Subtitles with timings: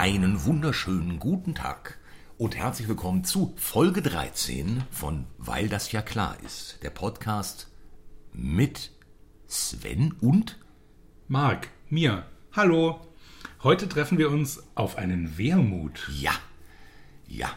[0.00, 1.98] Einen wunderschönen guten Tag
[2.38, 7.70] und herzlich willkommen zu Folge 13 von Weil das ja klar ist, der Podcast
[8.32, 8.92] mit
[9.46, 10.58] Sven und
[11.28, 12.24] Marc, mir.
[12.52, 13.06] Hallo.
[13.62, 16.08] Heute treffen wir uns auf einen Wermut.
[16.18, 16.32] ja,
[17.28, 17.50] ja.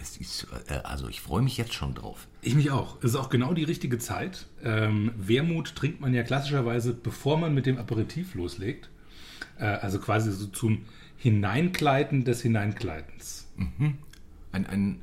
[0.00, 2.28] Es ist, äh, also ich freue mich jetzt schon drauf.
[2.40, 2.96] Ich mich auch.
[3.00, 4.46] Es ist auch genau die richtige Zeit.
[4.64, 8.88] Ähm, Wermut trinkt man ja klassischerweise, bevor man mit dem Aperitif loslegt.
[9.58, 10.86] Äh, also quasi so zum
[11.22, 13.46] Hineinkleiden des Hineinkleidens.
[14.50, 15.00] Ein, ein,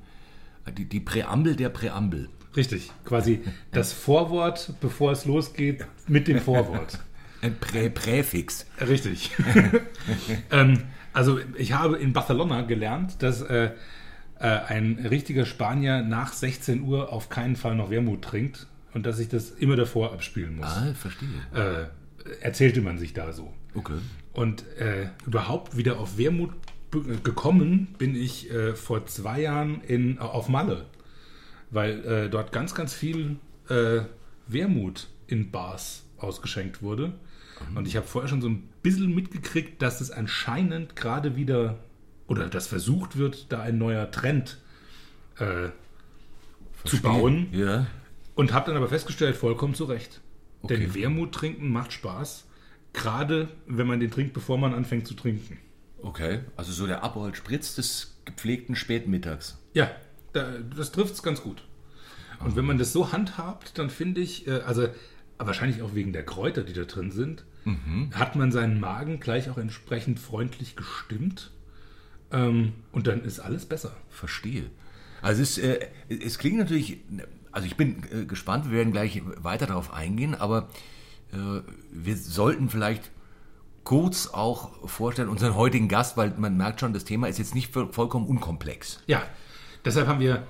[0.78, 2.28] die, die Präambel der Präambel.
[2.58, 2.92] Richtig.
[3.06, 3.40] Quasi
[3.72, 7.00] das Vorwort, bevor es losgeht, mit dem Vorwort.
[7.42, 8.66] Ein Prä Präfix.
[8.82, 9.32] Richtig.
[10.52, 10.84] ähm,
[11.14, 13.72] also ich habe in Barcelona gelernt, dass äh,
[14.40, 19.20] äh, ein richtiger Spanier nach 16 Uhr auf keinen Fall noch Wermut trinkt und dass
[19.20, 20.66] ich das immer davor abspielen muss.
[20.66, 21.30] Ah, verstehe.
[21.54, 23.54] Äh, erzählte man sich da so.
[23.74, 24.00] Okay.
[24.40, 26.52] Und äh, überhaupt wieder auf Wermut
[27.26, 30.86] gekommen bin ich äh, vor zwei Jahren in, auf Malle,
[31.72, 33.36] weil äh, dort ganz, ganz viel
[33.68, 34.04] äh,
[34.48, 37.12] Wermut in Bars ausgeschenkt wurde.
[37.76, 41.78] Und ich habe vorher schon so ein bisschen mitgekriegt, dass es anscheinend gerade wieder
[42.28, 44.58] oder dass versucht wird, da ein neuer Trend
[45.38, 45.68] äh,
[46.86, 47.48] zu bauen.
[47.52, 47.88] Ja.
[48.36, 50.22] Und habe dann aber festgestellt, vollkommen zu Recht.
[50.62, 50.78] Okay.
[50.78, 52.46] Denn Wermut trinken macht Spaß.
[52.94, 55.58] Gerade wenn man den trinkt, bevor man anfängt zu trinken.
[56.02, 56.42] Okay.
[56.56, 59.58] Also so der Aperol Spritz des gepflegten Spätmittags.
[59.74, 59.92] Ja,
[60.34, 61.64] da, das trifft es ganz gut.
[62.40, 64.88] Und wenn man das so handhabt, dann finde ich, äh, also
[65.38, 67.44] wahrscheinlich auch wegen der Kräuter, die da drin sind,
[68.14, 71.52] hat man seinen Magen gleich auch entsprechend freundlich gestimmt.
[72.32, 73.96] Ähm, und dann ist alles besser.
[74.10, 74.70] Verstehe.
[75.22, 77.00] Also es, äh, es klingt natürlich,
[77.52, 80.70] also ich bin äh, gespannt, wir werden gleich weiter darauf eingehen, aber
[81.32, 83.12] wir sollten vielleicht
[83.84, 87.74] kurz auch vorstellen, unseren heutigen Gast, weil man merkt schon, das Thema ist jetzt nicht
[87.74, 89.02] voll- vollkommen unkomplex.
[89.08, 89.24] Ja,
[89.86, 90.44] deshalb haben wir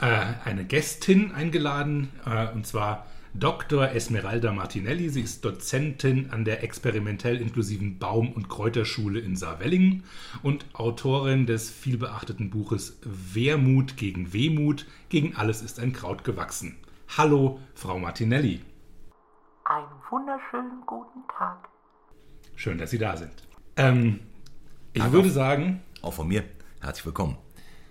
[0.00, 3.90] äh, eine Gästin eingeladen, äh, und zwar Dr.
[3.90, 5.10] Esmeralda Martinelli.
[5.10, 10.04] Sie ist Dozentin an der experimentell-inklusiven Baum- und Kräuterschule in Saarwellingen
[10.42, 16.76] und Autorin des vielbeachteten Buches Wermut gegen Wehmut, gegen alles ist ein Kraut gewachsen.
[17.16, 18.60] Hallo, Frau Martinelli.
[19.68, 21.68] Einen wunderschönen guten Tag.
[22.56, 23.32] Schön, dass Sie da sind.
[23.76, 24.20] Ähm,
[24.94, 26.44] ich würde sagen, Auch von mir
[26.80, 27.36] herzlich willkommen.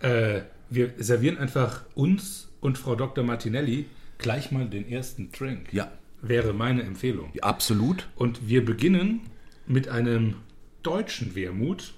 [0.01, 3.23] Äh, wir servieren einfach uns und Frau Dr.
[3.23, 3.85] Martinelli
[4.17, 5.71] gleich mal den ersten Drink.
[5.71, 7.31] Ja, Wäre meine Empfehlung.
[7.41, 8.09] absolut.
[8.15, 9.21] Und wir beginnen
[9.67, 10.37] mit einem
[10.81, 11.93] deutschen Wermut,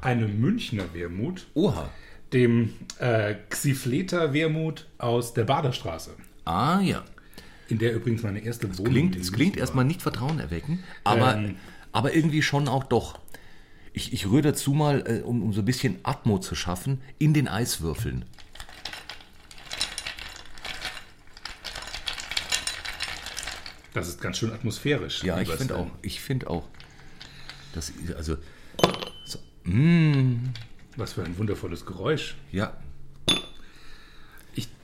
[0.00, 1.90] einem Münchner Wermut, Oha.
[2.32, 6.16] dem äh, Xifleta Wermut aus der Baderstraße,
[6.46, 7.04] Ah ja.
[7.68, 11.36] In der übrigens meine erste Wohnung Klingt, in es klingt erstmal nicht Vertrauen erwecken, aber,
[11.36, 11.56] Ähm.
[11.92, 13.18] aber irgendwie schon auch doch.
[13.92, 17.34] Ich, ich rühre dazu mal, äh, um, um so ein bisschen Atmo zu schaffen, in
[17.34, 18.24] den Eiswürfeln.
[23.94, 25.24] Das ist ganz schön atmosphärisch.
[25.24, 25.90] Ja, ich finde auch.
[26.02, 26.68] Ich finde auch.
[27.74, 28.36] Das, also,
[30.96, 32.36] Was für ein wundervolles Geräusch.
[32.52, 32.76] ja,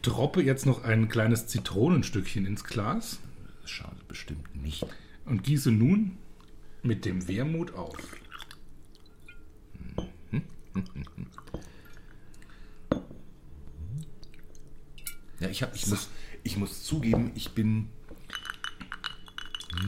[0.06, 3.20] droppe jetzt noch ein kleines Zitronenstückchen ins Glas.
[3.62, 4.86] das schadet bestimmt nicht.
[5.24, 6.18] und gieße nun
[6.82, 7.96] mit dem Wermut auf.
[15.40, 16.08] Ja, ich, hab, ich, muss,
[16.42, 17.88] ich muss zugeben, ich bin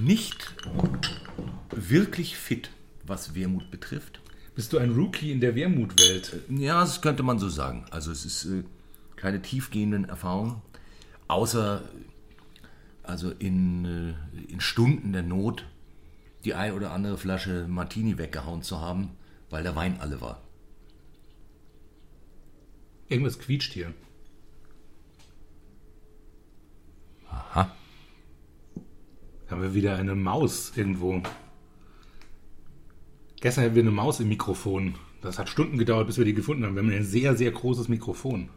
[0.00, 0.54] nicht
[1.70, 2.70] wirklich fit,
[3.04, 4.20] was Wermut betrifft.
[4.54, 6.40] Bist du ein Rookie in der Wermutwelt?
[6.48, 7.84] Ja, das könnte man so sagen.
[7.90, 8.64] Also es ist äh,
[9.16, 10.62] keine tiefgehenden Erfahrungen,
[11.28, 11.82] außer
[13.02, 15.64] also in, äh, in Stunden der Not
[16.44, 19.10] die ein oder andere Flasche Martini weggehauen zu haben,
[19.50, 20.42] weil der Wein alle war.
[23.08, 23.92] Irgendwas quietscht hier.
[27.28, 27.74] Aha.
[29.50, 31.22] Haben wir wieder eine Maus irgendwo.
[33.40, 34.94] Gestern hatten wir eine Maus im Mikrofon.
[35.22, 36.74] Das hat Stunden gedauert, bis wir die gefunden haben.
[36.74, 38.50] Wir haben ein sehr, sehr großes Mikrofon.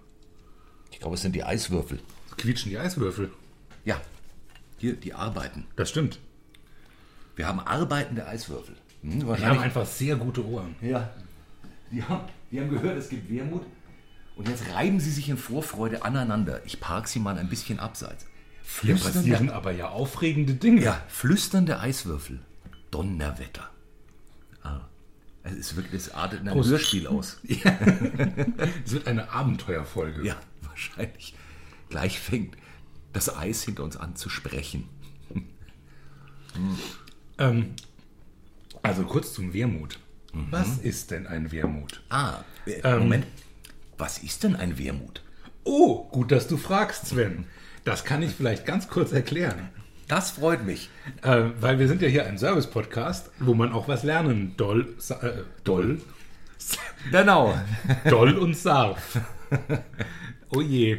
[0.91, 1.99] Ich glaube, es sind die Eiswürfel.
[2.29, 3.31] Es quietschen die Eiswürfel.
[3.85, 3.99] Ja,
[4.77, 5.65] hier, die arbeiten.
[5.75, 6.19] Das stimmt.
[7.35, 8.75] Wir haben arbeitende Eiswürfel.
[9.01, 10.75] Hm, Die haben einfach sehr gute Ohren.
[10.81, 11.09] Ja.
[11.91, 13.63] Die haben, die haben gehört, es gibt Wermut.
[14.35, 16.61] Und jetzt reiben sie sich in Vorfreude aneinander.
[16.65, 18.25] Ich park sie mal ein bisschen abseits.
[18.81, 20.81] Hier passieren Flüsternde, aber ja aufregende Dinge.
[20.81, 22.39] ja, flüsternde Eiswürfel.
[22.91, 23.69] Donnerwetter.
[24.63, 24.81] Ah,
[25.43, 26.69] es ist wirklich, es artet in ein Prost.
[26.69, 27.37] Hörspiel aus.
[28.85, 30.25] Es wird eine Abenteuerfolge.
[30.25, 30.35] Ja,
[30.79, 31.33] wahrscheinlich.
[31.89, 32.55] Gleich fängt
[33.13, 34.87] das Eis hinter uns an zu sprechen.
[37.37, 37.73] Ähm,
[38.81, 39.99] also kurz zum Wermut.
[40.51, 42.03] Was ist denn ein Wermut?
[42.09, 43.25] Ah, äh, Moment.
[43.97, 45.23] Was ist denn ein Wermut?
[45.63, 47.45] Oh, gut, dass du fragst, Sven.
[47.83, 49.69] Das kann ich vielleicht ganz kurz erklären.
[50.07, 50.89] Das freut mich.
[51.23, 55.29] Äh, weil wir sind ja hier ein Service-Podcast, wo man auch was lernen doll, äh,
[55.63, 56.01] doll,
[57.11, 57.57] Genau.
[58.09, 59.19] doll und sarf.
[60.51, 60.97] Oh je.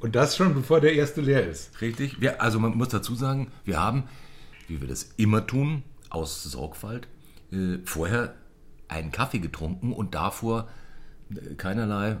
[0.00, 1.80] Und das schon bevor der erste leer ist.
[1.80, 2.20] Richtig.
[2.20, 4.04] Wir, also man muss dazu sagen, wir haben,
[4.66, 7.06] wie wir das immer tun, aus Sorgfalt,
[7.52, 8.34] äh, vorher
[8.88, 10.68] einen Kaffee getrunken und davor
[11.30, 12.16] äh, keinerlei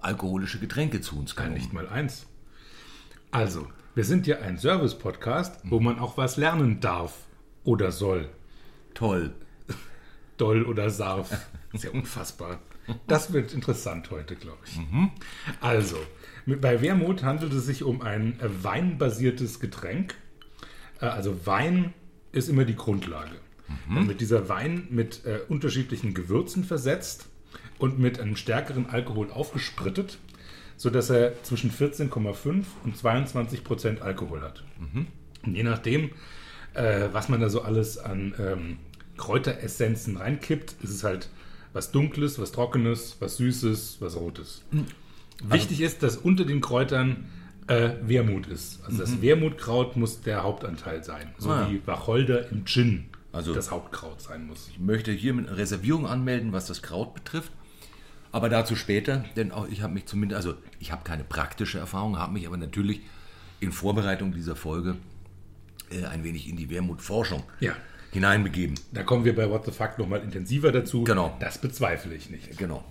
[0.00, 1.54] alkoholische Getränke zu uns genommen.
[1.54, 2.26] Nicht mal eins.
[3.30, 7.14] Also, wir sind ja ein Service-Podcast, wo man auch was lernen darf
[7.64, 8.28] oder soll.
[8.92, 9.34] Toll.
[10.36, 11.48] Doll oder Sarf.
[11.72, 12.58] Ist ja unfassbar.
[13.06, 14.78] Das wird interessant heute, glaube ich.
[15.60, 15.96] Also,
[16.46, 20.14] mit, bei Wermut handelt es sich um ein äh, weinbasiertes Getränk.
[21.00, 21.94] Äh, also Wein
[22.32, 23.36] ist immer die Grundlage.
[23.88, 27.28] Und mit dieser Wein mit äh, unterschiedlichen Gewürzen versetzt
[27.78, 30.18] und mit einem stärkeren Alkohol aufgesprittet,
[30.76, 34.64] sodass er zwischen 14,5 und 22 Prozent Alkohol hat.
[35.46, 36.10] Und je nachdem,
[36.74, 38.78] äh, was man da so alles an ähm,
[39.16, 41.30] Kräuteressenzen reinkippt, ist es halt
[41.74, 44.62] was Dunkles, was Trockenes, was Süßes, was Rotes.
[45.42, 47.26] Wichtig ist, dass unter den Kräutern
[47.66, 48.82] äh, Wermut ist.
[48.84, 51.32] Also das Wermutkraut muss der Hauptanteil sein.
[51.38, 51.68] So Ah.
[51.70, 54.68] wie Wacholder im Gin Also- das Hauptkraut sein muss.
[54.70, 57.50] Ich möchte hiermit eine Reservierung anmelden, was das Kraut betrifft.
[58.32, 62.18] Aber dazu später, denn auch ich habe mich zumindest, also ich habe keine praktische Erfahrung,
[62.18, 63.00] habe mich aber natürlich
[63.60, 64.96] in Vorbereitung dieser Folge
[65.90, 67.74] äh, ein wenig in die Wermutforschung Ja.
[68.14, 68.78] Hineinbegeben.
[68.92, 71.04] Da kommen wir bei What the Fuck nochmal intensiver dazu.
[71.04, 71.36] Genau.
[71.40, 72.56] Das bezweifle ich nicht.
[72.56, 72.82] Genau.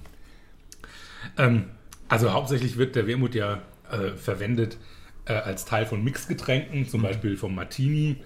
[1.38, 1.66] Ähm,
[2.10, 4.78] also hauptsächlich wird der Wermut ja äh, verwendet
[5.26, 8.18] äh, als Teil von Mixgetränken, zum Beispiel vom Martini,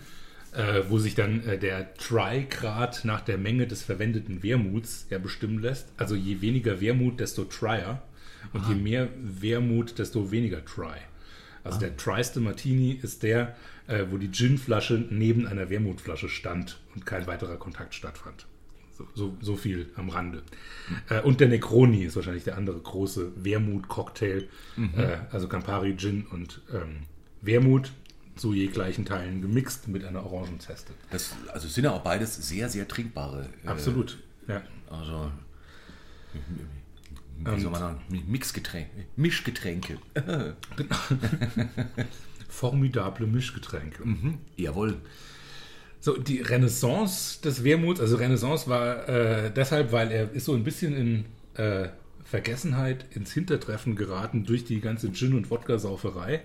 [0.53, 5.61] äh, wo sich dann äh, der Try-Grad nach der Menge des verwendeten Wermuts ja bestimmen
[5.61, 5.87] lässt.
[5.97, 8.01] Also je weniger Wermut, desto Trier.
[8.53, 10.95] Und je mehr Wermut, desto weniger Try.
[11.63, 13.55] Also der tryste Martini ist der,
[13.87, 18.45] äh, wo die Ginflasche neben einer Wermutflasche stand und kein weiterer Kontakt stattfand.
[18.97, 20.41] So, so, so viel am Rande.
[21.09, 24.47] Äh, und der Negroni ist wahrscheinlich der andere große Wermut-Cocktail.
[24.95, 27.03] Äh, also Campari, Gin und ähm,
[27.41, 27.91] Wermut
[28.35, 30.93] zu je gleichen Teilen gemixt mit einer Orangenzeste.
[31.11, 33.49] Das, also sind ja auch beides sehr, sehr trinkbare.
[33.63, 34.17] Äh, Absolut.
[34.47, 34.63] Ja.
[34.89, 35.31] Also,
[37.39, 39.97] wie soll man sagen, Mixgetränke, Mischgetränke.
[42.57, 44.01] Formidable Mischgetränke.
[44.55, 44.95] Jawohl.
[45.99, 50.63] So, die Renaissance des Wermuts, also Renaissance war äh, deshalb, weil er ist so ein
[50.63, 51.89] bisschen in äh,
[52.23, 56.41] Vergessenheit, ins Hintertreffen geraten durch die ganze Gin- und Wodka-Sauferei.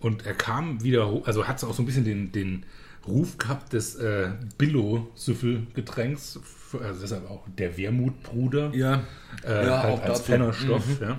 [0.00, 2.64] Und er kam wieder, hoch, also hat auch so ein bisschen den, den
[3.06, 6.40] Ruf gehabt des äh, Billo-Süffel-Getränks,
[6.72, 8.74] also deshalb auch der Wermutbruder.
[8.74, 9.02] Ja,
[9.44, 10.32] äh, ja halt auch als dazu.
[10.32, 11.00] Pennerstoff.
[11.02, 11.18] Ja.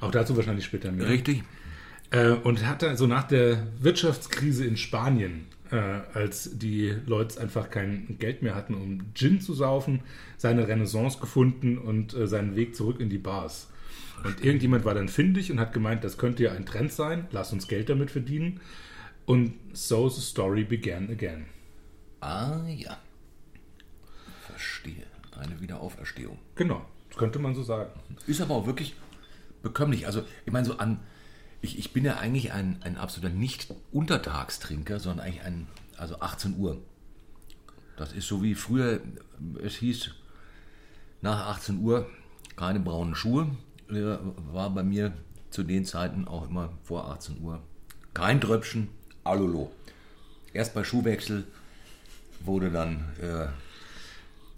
[0.00, 1.08] Auch dazu wahrscheinlich später mehr.
[1.08, 1.42] Richtig.
[2.10, 5.76] Äh, und hat dann so nach der Wirtschaftskrise in Spanien, äh,
[6.14, 10.00] als die Leute einfach kein Geld mehr hatten, um Gin zu saufen,
[10.36, 13.68] seine Renaissance gefunden und äh, seinen Weg zurück in die Bars.
[14.24, 17.52] Und irgendjemand war dann findig und hat gemeint, das könnte ja ein Trend sein, lass
[17.52, 18.60] uns Geld damit verdienen.
[19.26, 21.44] Und so the story began again.
[22.20, 22.98] Ah ja.
[24.46, 25.04] Verstehe.
[25.38, 26.38] Eine Wiederauferstehung.
[26.56, 27.90] Genau, das könnte man so sagen.
[28.26, 28.96] Ist aber auch wirklich
[29.62, 30.06] bekömmlich.
[30.06, 31.00] Also, ich meine, so an.
[31.60, 35.66] Ich, ich bin ja eigentlich ein, ein absoluter Nicht-Untertagstrinker, sondern eigentlich ein.
[35.96, 36.80] Also 18 Uhr.
[37.96, 39.00] Das ist so wie früher
[39.60, 40.12] es hieß,
[41.22, 42.08] nach 18 Uhr
[42.54, 43.48] keine braunen Schuhe.
[43.90, 44.18] Äh,
[44.52, 45.12] War bei mir
[45.50, 47.60] zu den Zeiten auch immer vor 18 Uhr.
[48.14, 48.88] Kein Tröpfchen,
[49.24, 49.72] Alolo.
[50.52, 51.44] Erst bei Schuhwechsel
[52.40, 53.48] wurde dann äh,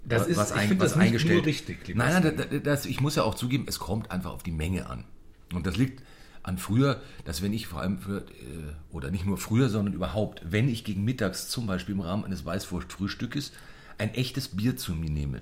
[0.05, 1.35] Das ist, was, ich ein, was das nicht eingestellt.
[1.37, 1.95] nur richtig.
[1.95, 4.87] Nein, nein, das, das, ich muss ja auch zugeben, es kommt einfach auf die Menge
[4.87, 5.05] an.
[5.53, 6.03] Und das liegt
[6.43, 10.41] an früher, dass wenn ich vor allem für, äh, oder nicht nur früher, sondern überhaupt,
[10.45, 13.51] wenn ich gegen mittags zum Beispiel im Rahmen eines Weißwurstfrühstückes
[13.97, 15.41] ein echtes Bier zu mir nehme.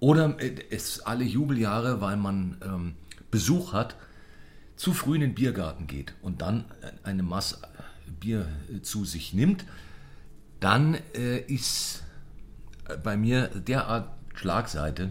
[0.00, 2.94] Oder äh, es alle Jubeljahre, weil man ähm,
[3.30, 3.96] Besuch hat,
[4.76, 6.64] zu früh in den Biergarten geht und dann
[7.02, 7.58] eine Masse
[8.20, 9.64] Bier äh, zu sich nimmt,
[10.60, 12.04] dann äh, ist
[13.02, 15.10] bei mir derart Schlagseite.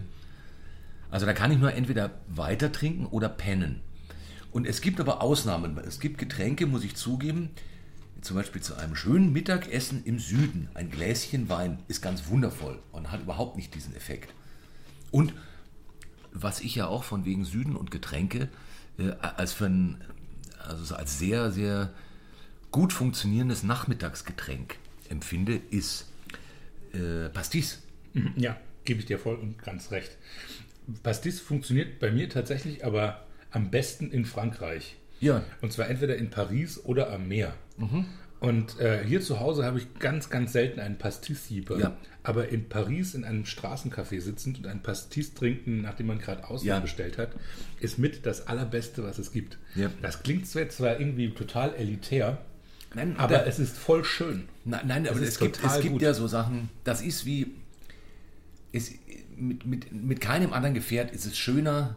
[1.10, 3.80] Also da kann ich nur entweder weiter trinken oder pennen.
[4.50, 5.78] Und es gibt aber Ausnahmen.
[5.78, 7.50] Es gibt Getränke, muss ich zugeben,
[8.20, 10.68] zum Beispiel zu einem schönen Mittagessen im Süden.
[10.74, 14.32] Ein Gläschen Wein ist ganz wundervoll und hat überhaupt nicht diesen Effekt.
[15.10, 15.34] Und
[16.32, 18.48] was ich ja auch von wegen Süden und Getränke
[18.98, 20.02] äh, als für ein,
[20.58, 21.92] also so als sehr, sehr
[22.70, 24.76] gut funktionierendes Nachmittagsgetränk
[25.08, 26.06] empfinde, ist
[26.92, 27.82] äh, Pastis.
[28.36, 30.16] Ja, gebe ich dir voll und ganz recht.
[31.02, 34.96] Pastis funktioniert bei mir tatsächlich aber am besten in Frankreich.
[35.20, 35.42] Ja.
[35.60, 37.54] Und zwar entweder in Paris oder am Meer.
[38.40, 41.78] Und äh, hier zu Hause habe ich ganz, ganz selten einen Pastis-Sieber.
[41.78, 41.96] Ja.
[42.22, 46.66] Aber in Paris in einem Straßencafé sitzend und ein Pastis trinken, nachdem man gerade Auswahl
[46.68, 46.80] Ja.
[46.80, 47.30] bestellt hat,
[47.80, 49.58] ist mit das Allerbeste, was es gibt.
[49.74, 49.90] Ja.
[50.02, 52.38] Das klingt zwar irgendwie total elitär,
[52.94, 54.48] Nein, aber da- es ist voll schön.
[54.64, 56.02] Nein, nein aber ist es, gibt, es gibt gut.
[56.02, 57.48] ja so Sachen, das ist wie,
[58.72, 58.92] es,
[59.36, 61.96] mit, mit, mit keinem anderen Gefährt ist es schöner.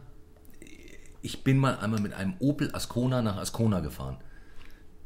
[1.22, 4.18] Ich bin mal einmal mit einem Opel Ascona nach Ascona gefahren.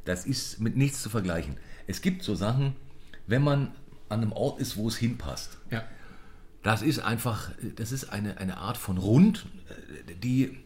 [0.05, 1.57] Das ist mit nichts zu vergleichen.
[1.87, 2.75] Es gibt so Sachen,
[3.27, 3.71] wenn man
[4.09, 5.57] an einem Ort ist, wo es hinpasst.
[5.71, 5.83] Ja.
[6.63, 9.45] Das ist einfach, das ist eine, eine Art von Rund,
[10.23, 10.57] die,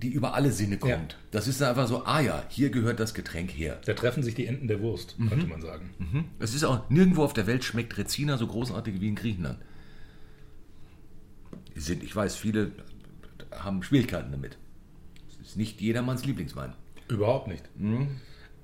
[0.00, 0.92] die über alle Sinne kommt.
[1.12, 1.18] Ja.
[1.30, 3.80] Das ist einfach so, ah ja, hier gehört das Getränk her.
[3.86, 5.28] Da treffen sich die Enden der Wurst, Mhm.
[5.30, 5.90] könnte man sagen.
[6.38, 9.58] Es ist auch nirgendwo auf der Welt schmeckt Rezina so großartig wie in Griechenland.
[11.74, 12.72] Sind, ich weiß, viele
[13.58, 14.58] haben Schwierigkeiten damit.
[15.40, 16.72] Es ist nicht jedermanns Lieblingswein.
[17.08, 17.64] Überhaupt nicht.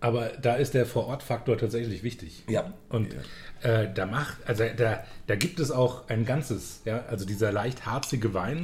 [0.01, 2.45] Aber da ist der Vorortfaktor tatsächlich wichtig.
[2.49, 2.73] Ja.
[2.89, 3.15] Und
[3.63, 7.85] äh, da macht, also da, da gibt es auch ein ganzes, ja, also dieser leicht
[7.85, 8.63] harzige Wein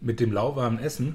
[0.00, 1.14] mit dem lauwarmen Essen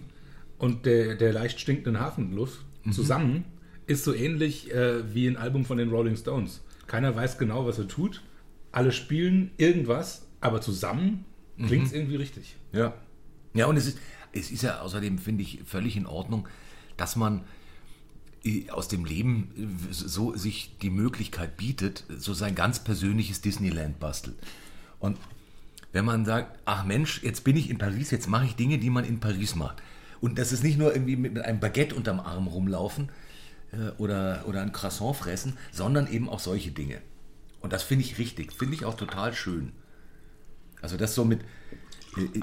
[0.57, 3.45] und der, der leicht stinkenden Hafenluft zusammen
[3.85, 6.63] ist so ähnlich äh, wie ein Album von den Rolling Stones.
[6.87, 8.21] Keiner weiß genau, was er tut.
[8.71, 11.25] Alle spielen irgendwas, aber zusammen
[11.67, 12.55] klingt es irgendwie richtig.
[12.71, 12.93] Ja.
[13.53, 13.97] Ja, und es ist,
[14.33, 16.47] es ist ja außerdem, finde ich, völlig in Ordnung,
[16.97, 17.41] dass man
[18.43, 19.51] äh, aus dem Leben
[19.89, 24.37] äh, so sich die Möglichkeit bietet, so sein ganz persönliches Disneyland bastelt.
[24.99, 25.17] Und
[25.91, 28.89] wenn man sagt, ach Mensch, jetzt bin ich in Paris, jetzt mache ich Dinge, die
[28.89, 29.81] man in Paris macht.
[30.21, 33.09] Und das ist nicht nur irgendwie mit, einem Baguette unterm Arm rumlaufen
[33.71, 37.01] äh, oder, oder ein Croissant fressen, sondern eben auch solche Dinge.
[37.61, 39.71] Und das finde ich richtig, finde ich auch total schön.
[40.81, 41.41] Also das so mit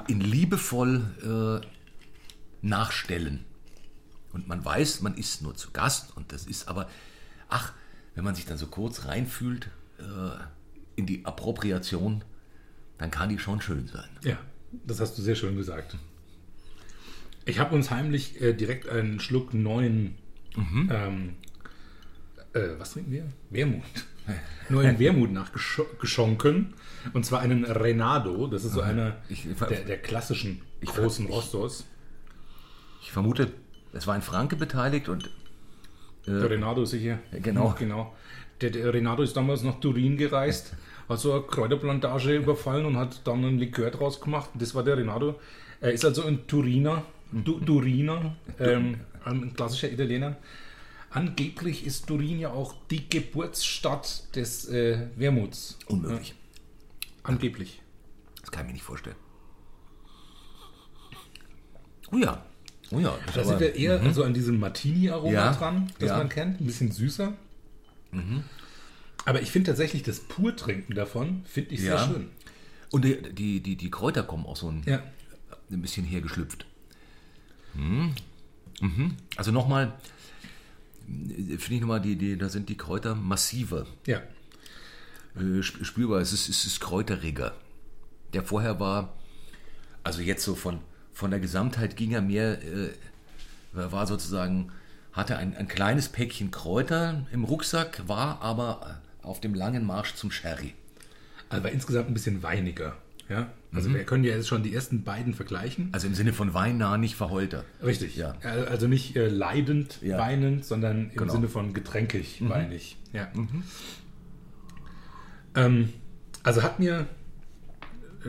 [0.08, 1.62] in liebevoll
[2.66, 3.44] nachstellen.
[4.32, 6.88] Und man weiß, man ist nur zu Gast und das ist aber,
[7.48, 7.72] ach,
[8.14, 10.02] wenn man sich dann so kurz reinfühlt äh,
[10.96, 12.22] in die Appropriation,
[12.98, 14.08] dann kann die schon schön sein.
[14.22, 14.38] Ja,
[14.86, 15.96] das hast du sehr schön gesagt.
[17.44, 20.16] Ich habe uns heimlich äh, direkt einen Schluck neuen,
[20.56, 21.36] ähm,
[22.52, 23.26] äh, was trinken wir?
[23.50, 23.82] Wermut.
[24.68, 26.74] neuen Wermut nachgeschonken.
[27.12, 28.48] Und zwar einen Renado.
[28.48, 31.84] Das ist so einer Ich- der, der klassischen großen Rostos.
[33.06, 33.52] Ich vermute,
[33.92, 35.30] es war ein Franke beteiligt und
[36.26, 37.20] Der Renado ist sicher.
[37.30, 37.72] genau.
[37.78, 38.16] genau.
[38.60, 40.74] Der, der Renado ist damals nach Turin gereist,
[41.08, 44.50] hat so eine Kräuterplantage überfallen und hat dann einen Likör draus gemacht.
[44.54, 45.38] Das war der Renado.
[45.80, 50.36] Er ist also ein Turiner, du, Turiner, ähm, ein klassischer Italiener.
[51.10, 55.78] Angeblich ist Turin ja auch die Geburtsstadt des äh, Wermuts.
[55.86, 56.34] unmöglich.
[57.22, 57.80] Angeblich.
[58.40, 59.16] Das kann ich mir nicht vorstellen.
[62.10, 62.44] Oh ja.
[62.90, 63.18] Oh ja.
[63.26, 66.14] das Da sind wir eher so an diesem Martini-Aroma Ja, dran, das ja.
[66.14, 66.18] Mhm.
[66.20, 66.60] man kennt.
[66.60, 67.32] Ein bisschen süßer.
[69.24, 71.98] Aber ich finde tatsächlich das Purtrinken davon, finde ich Ja.
[71.98, 72.28] sehr schön.
[72.92, 76.64] Und die, die, die, die Kräuter kommen auch so ein, ein bisschen hergeschlüpft.
[77.74, 78.14] Hm.
[78.80, 79.16] Mhm.
[79.36, 79.92] Also nochmal,
[81.06, 84.22] finde ich nochmal, die, die, da sind die Kräuter massiver, Ja.
[85.36, 86.20] äh, sp- spürbar.
[86.20, 87.54] Es ist, es ist kräuteriger.
[88.32, 89.12] Der vorher war,
[90.04, 90.78] also jetzt so von,
[91.16, 92.90] von der Gesamtheit ging er mehr, äh,
[93.72, 94.70] war sozusagen,
[95.14, 100.30] hatte ein, ein kleines Päckchen Kräuter im Rucksack, war aber auf dem langen Marsch zum
[100.30, 100.74] Sherry.
[101.48, 102.96] Also war insgesamt ein bisschen weiniger.
[103.30, 103.46] Ja?
[103.72, 105.88] Also wir können ja jetzt schon die ersten beiden vergleichen.
[105.92, 107.64] Also im Sinne von weinnah, nicht verholter.
[107.82, 108.16] Richtig.
[108.16, 108.34] Ja.
[108.42, 110.18] Äh, Also nicht äh, leidend Ja.
[110.18, 111.32] weinend, sondern im Genau.
[111.32, 112.98] Sinne von getränkig weinig.
[113.14, 113.28] Ja.
[115.54, 115.92] Ähm,
[116.42, 117.06] also hat mir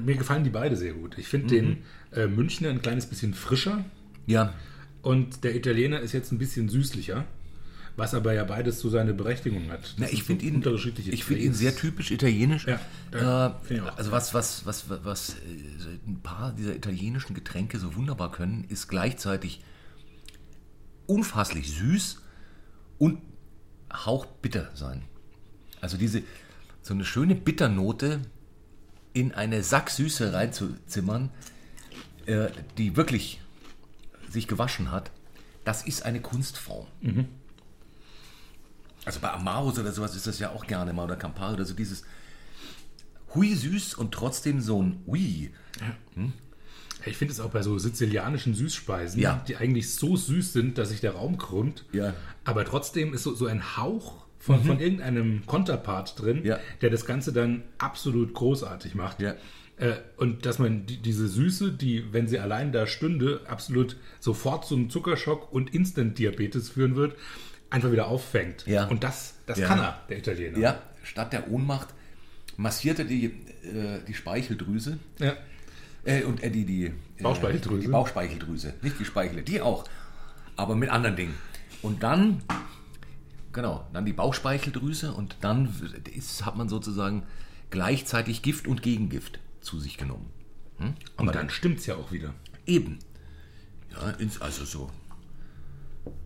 [0.01, 1.17] mir gefallen die beide sehr gut.
[1.17, 1.77] Ich finde den
[2.11, 3.85] äh, Münchner ein kleines bisschen frischer
[4.25, 4.53] Ja,
[5.01, 7.25] und der Italiener ist jetzt ein bisschen süßlicher,
[7.95, 9.95] was aber ja beides so seine Berechtigung hat.
[9.97, 12.67] Na, ich finde so ihn, unterschiedliche ich finde ihn sehr typisch italienisch.
[12.67, 15.35] Ja, äh, also was, was, was, was, äh,
[15.77, 19.61] so ein paar dieser italienischen Getränke so wunderbar können, ist gleichzeitig
[21.05, 22.21] unfasslich süß
[22.97, 23.21] und
[23.93, 25.03] hauchbitter sein.
[25.79, 26.23] Also diese
[26.81, 28.21] so eine schöne Bitternote
[29.19, 31.29] in eine Sacksüße reinzuzimmern,
[32.27, 33.41] äh, die wirklich
[34.29, 35.11] sich gewaschen hat,
[35.65, 36.87] das ist eine Kunstform.
[39.05, 41.73] Also bei Amaros oder sowas ist das ja auch gerne mal oder Campari oder so
[41.73, 42.03] dieses
[43.33, 45.51] hui süß und trotzdem so ein ui.
[47.05, 49.43] Ich finde es auch bei so sizilianischen Süßspeisen, Ja.
[49.47, 51.85] die eigentlich so süß sind, dass sich der Raum krümmt.
[51.93, 52.13] Ja.
[52.45, 56.45] Aber trotzdem ist so, so ein Hauch von, von irgendeinem Konterpart drin, Mhm.
[56.45, 56.59] Ja.
[56.81, 59.21] der das Ganze dann absolut großartig macht.
[59.21, 59.35] Ja.
[59.77, 64.65] Äh, und dass man die, diese Süße, die, wenn sie allein da stünde, absolut sofort
[64.65, 67.15] zum Zuckerschock und Instant-Diabetes führen wird,
[67.69, 68.65] einfach wieder auffängt.
[68.65, 68.87] Ja.
[68.87, 70.57] Und das, das kann er, der Italiener.
[70.57, 71.89] Ja, statt der Ohnmacht
[72.55, 74.97] massiert er die, äh, die Speicheldrüse.
[75.19, 75.33] Ja.
[76.05, 77.81] Äh, und äh, die, die äh, Bauchspeicheldrüse.
[77.81, 79.83] Die Bauchspeicheldrüse, nicht die Speichel, die auch.
[80.55, 81.35] Aber mit anderen Dingen.
[81.83, 82.41] Und dann,
[83.57, 85.73] genau, dann die Bauchspeicheldrüse und dann
[86.13, 87.23] ist, hat man sozusagen
[87.71, 90.29] gleichzeitig Gift und Gegengift zu sich genommen.
[90.77, 90.93] Hm?
[91.17, 92.35] Und dann stimmt's ja auch wieder.
[92.67, 92.99] Eben.
[93.91, 94.91] Ja, ins, also so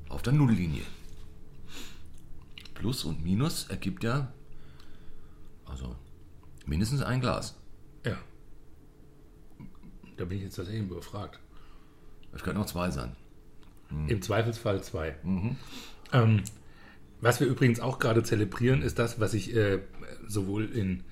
[0.09, 0.83] auf der Nulllinie.
[2.73, 4.33] Plus und Minus ergibt ja
[5.65, 5.95] also
[6.65, 7.55] mindestens ein Glas.
[8.05, 8.17] Ja.
[10.17, 11.39] Da bin ich jetzt tatsächlich überfragt.
[12.33, 13.15] Es können auch zwei sein.
[14.07, 15.15] Im Zweifelsfall zwei.
[16.11, 16.43] Ähm,
[17.21, 19.79] was wir übrigens auch gerade zelebrieren, ist das, was ich äh,
[20.27, 21.03] sowohl in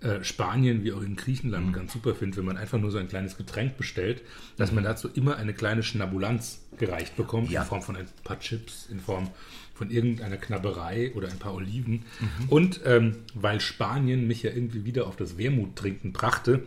[0.00, 3.06] äh, Spanien wie auch in Griechenland ganz super finde, wenn man einfach nur so ein
[3.08, 4.22] kleines Getränk bestellt,
[4.56, 7.62] dass man dazu immer eine kleine Schnabulanz gereicht bekommt, Ja.
[7.62, 9.30] in Form von ein paar Chips, in Form
[9.74, 12.04] von irgendeiner Knabberei oder ein paar Oliven.
[12.48, 16.64] Und ähm, weil Spanien mich ja irgendwie wieder auf das Wermuttrinken brachte,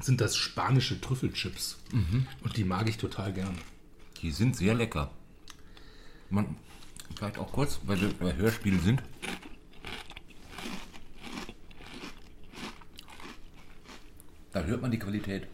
[0.00, 1.78] sind das spanische Trüffelchips.
[2.44, 3.58] Und die mag ich total gern.
[4.22, 5.10] Die sind sehr lecker.
[6.30, 6.54] Man,
[7.18, 9.02] vielleicht auch kurz, weil wir bei Hörspielen sind.
[14.52, 15.48] Da hört man die Qualität.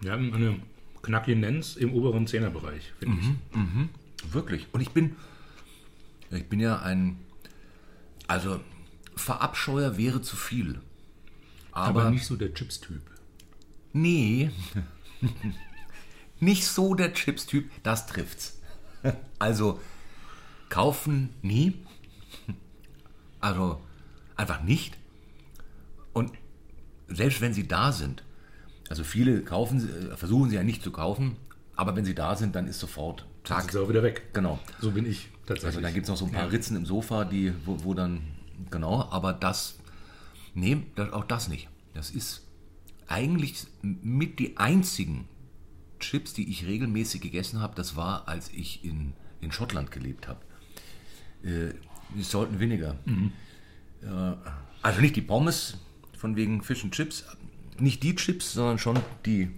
[0.00, 0.60] Wir haben eine
[1.02, 4.32] Knackinenz im oberen Zehnerbereich, finde ich.
[4.32, 4.66] Wirklich.
[4.72, 5.16] Und ich bin,
[6.30, 7.18] ich bin ja ein,
[8.26, 8.60] also
[9.16, 10.80] Verabscheuer wäre zu viel.
[11.72, 13.02] Aber, Aber, nicht so der Chips-Typ.
[13.92, 14.50] nee,
[16.40, 18.60] nicht so der Chips-Typ, das trifft's.
[19.38, 19.80] Also
[20.70, 21.74] kaufen nie,
[23.40, 23.80] also
[24.36, 24.96] einfach nicht.
[26.12, 26.32] Und
[27.08, 28.22] selbst wenn sie da sind,
[28.88, 31.36] also viele kaufen, sie- äh, versuchen sie ja nicht zu kaufen,
[31.76, 33.60] aber wenn sie da sind, dann ist sofort Dann Tag.
[33.62, 34.32] sind sie auch wieder weg.
[34.32, 34.58] Genau.
[34.80, 35.66] So bin ich tatsächlich.
[35.66, 36.48] Also da gibt es noch so ein paar Ja.
[36.48, 38.22] Ritzen im Sofa, die, wo, wo dann,
[38.70, 39.78] genau, aber das,
[40.54, 41.68] nee, auch das nicht.
[41.94, 42.46] Das ist
[43.06, 45.26] eigentlich mit die einzigen
[45.98, 50.40] Chips, die ich regelmäßig gegessen habe, das war, als ich in, in Schottland gelebt habe.
[51.44, 51.72] Äh,
[52.14, 52.96] die sollten weniger.
[54.02, 54.06] Äh,
[54.82, 55.76] also nicht die Pommes
[56.16, 57.24] von wegen Fish and Chips,
[57.78, 59.50] nicht die Chips, sondern schon die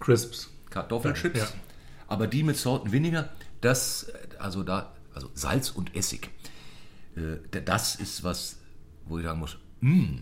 [0.00, 0.50] Crisps.
[0.70, 1.48] Kartoffelchips, Ja.
[2.08, 3.30] aber die mit Sorten weniger,
[3.62, 6.28] das, also da, also Salz und Essig,
[7.16, 8.56] äh, das ist was,
[9.06, 10.20] wo ich sagen muss, mh,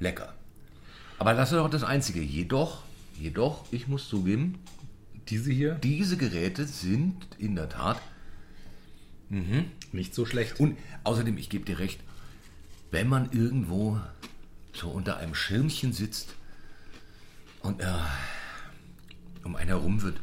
[0.00, 0.34] lecker.
[1.18, 2.20] Aber das ist auch das Einzige.
[2.20, 2.82] Jedoch,
[3.18, 4.58] jedoch, ich muss zugeben,
[5.28, 8.00] Diese hier diese Geräte sind in der Tat,
[9.92, 10.58] nicht so schlecht.
[10.60, 12.00] und außerdem, ich gebe dir recht,
[12.90, 14.00] wenn man irgendwo
[14.72, 16.34] so unter einem Schirmchen sitzt
[17.60, 17.86] und äh,
[19.44, 20.20] um einen herum wird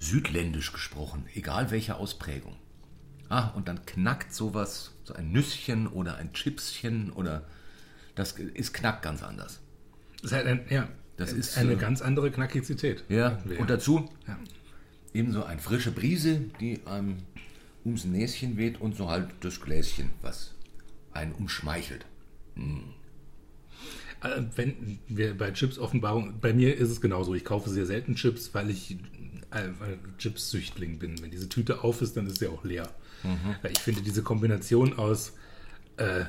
[0.00, 2.56] südländisch gesprochen, egal welche Ausprägung.
[3.28, 7.46] Ah, und dann knackt sowas, so ein Nüsschen oder ein Chipschen oder
[8.16, 9.60] das ist knackt ganz anders.
[10.22, 13.04] Das ist ein, ja, Das ist, eine äh, ganz andere Knackizität.
[13.08, 14.36] Ja, und dazu Ja.
[15.14, 17.18] ebenso eine frische Brise, die einem
[17.84, 20.54] ums Näschen weht und so halt das Gläschen, was
[21.12, 22.04] einen umschmeichelt.
[24.22, 27.34] Äh, Wenn wir bei Chips Offenbarung, bei mir ist es genauso.
[27.34, 28.92] Ich kaufe sehr selten Chips, weil ich
[29.50, 29.68] äh,
[30.18, 31.20] Chips-Süchtling bin.
[31.22, 32.88] Wenn diese Tüte auf ist, dann ist sie auch leer.
[33.22, 33.56] Mhm.
[33.70, 35.32] Ich finde diese Kombination aus
[35.96, 36.24] äh,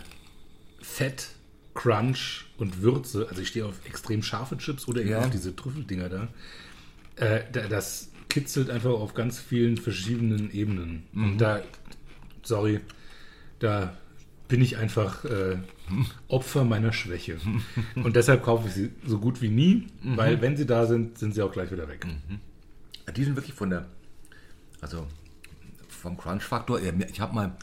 [0.82, 1.30] Fett,
[1.74, 5.20] Crunch und Würze, also ich stehe auf extrem scharfe Chips oder eben Ja.
[5.20, 6.28] auf diese Trüffeldinger da,
[7.16, 11.04] äh, da, das kitzelt einfach auf ganz vielen verschiedenen Ebenen.
[11.12, 11.24] Mhm.
[11.26, 11.62] Und da,
[12.44, 12.80] sorry,
[13.60, 13.94] da
[14.48, 15.58] bin ich einfach äh,
[16.30, 17.38] Opfer meiner Schwäche.
[17.96, 20.15] Und deshalb kaufe ich sie so gut wie nie, Mhm.
[20.17, 22.08] weil wenn sie da sind, sind sie auch gleich wieder weg.
[23.15, 23.86] Die sind wirklich von der,
[24.80, 25.06] also
[25.89, 26.80] vom Crunch-Faktor.
[26.82, 27.56] Ich habe mal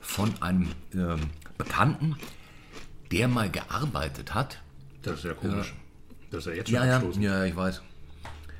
[0.00, 1.18] von einem ähm,
[1.58, 2.14] Bekannten,
[3.10, 4.62] der mal gearbeitet hat.
[5.02, 5.74] Das ist ja komisch.
[6.30, 7.82] Das ist ja jetzt schon Ja, ja, ja, ich weiß.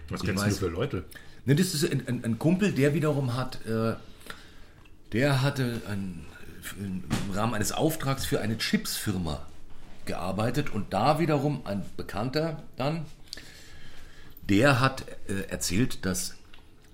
[0.09, 0.59] Was ich kennst du weiß.
[0.59, 1.05] für Leute?
[1.47, 3.95] Ne, das ist ein, ein, ein Kumpel, der wiederum hat, äh,
[5.13, 6.25] der hatte ein,
[6.79, 9.47] im Rahmen eines Auftrags für eine Chipsfirma
[10.07, 13.05] gearbeitet und da wiederum ein Bekannter dann,
[14.49, 16.35] der hat äh, erzählt, dass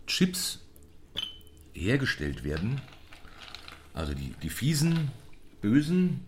[0.06, 0.60] Chips
[1.72, 2.80] hergestellt werden,
[3.94, 5.10] also die, die fiesen,
[5.60, 6.24] bösen,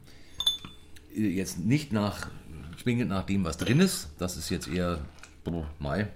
[1.15, 2.29] äh, jetzt nicht nach,
[2.81, 5.01] zwingend nach dem, was drin ist, das ist jetzt eher,
[5.45, 6.09] boah, Mai,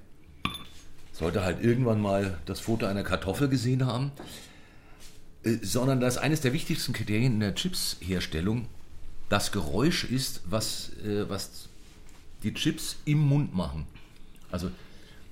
[1.17, 4.13] sollte halt irgendwann mal das Foto einer Kartoffel gesehen haben.
[5.45, 8.67] äh, sondern dass eines der wichtigsten Kriterien in der Chipsherstellung
[9.29, 11.69] das Geräusch ist, was, äh, was
[12.43, 13.87] die Chips im Mund machen.
[14.51, 14.71] Also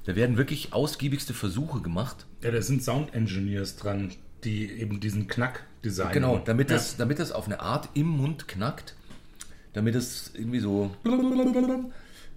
[0.07, 2.27] da werden wirklich ausgiebigste Versuche gemacht.
[2.43, 6.13] Ja, da sind Sound Engineers dran, die eben diesen Knack designen.
[6.15, 6.77] Genau, damit ja.
[6.77, 8.95] das, damit das auf eine Art im Mund knackt,
[9.73, 10.95] damit es irgendwie so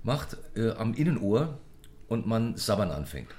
[0.03, 1.59] macht äh, am Innenohr
[2.07, 3.29] und man sabbern anfängt.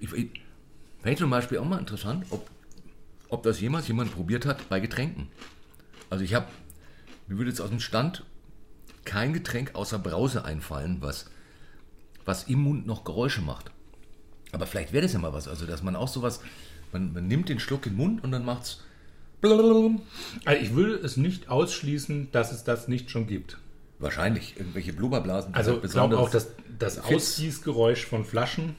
[0.00, 0.30] Ich, ich,
[1.04, 2.48] Wäre zum Beispiel auch mal interessant, ob,
[3.28, 5.28] ob das jemals jemand probiert hat bei Getränken.
[6.08, 6.46] Also ich habe,
[7.26, 8.24] mir würde jetzt aus dem Stand
[9.04, 11.26] kein Getränk außer Brause einfallen, was,
[12.24, 13.70] was im Mund noch Geräusche macht.
[14.50, 16.40] Aber vielleicht wäre das ja mal was, also dass man auch sowas,
[16.90, 18.82] man, man nimmt den Schluck in den Mund und dann macht's
[20.46, 23.58] Also ich würde es nicht ausschließen, dass es das nicht schon gibt.
[24.04, 25.52] Wahrscheinlich irgendwelche Blubberblasen.
[25.54, 27.06] Also halt ich glaube auch, dass das Fitz.
[27.16, 28.76] Ausgießgeräusch von Flaschen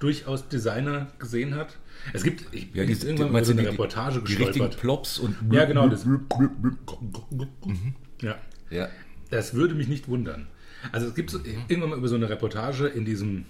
[0.00, 1.76] durchaus Designer gesehen hat.
[2.12, 4.80] Es gibt, ich bin die- jetzt irgendwann mal so eine die- Reportage die richtigen gestolpert.
[4.80, 5.88] Plops und Ja, genau.
[5.88, 7.94] Das, Mhm.
[8.22, 8.36] ja.
[8.70, 8.88] ja.
[9.30, 10.46] Das würde mich nicht wundern.
[10.92, 11.38] Also es gibt so,
[11.68, 13.44] irgendwann mal über so eine Reportage in diesem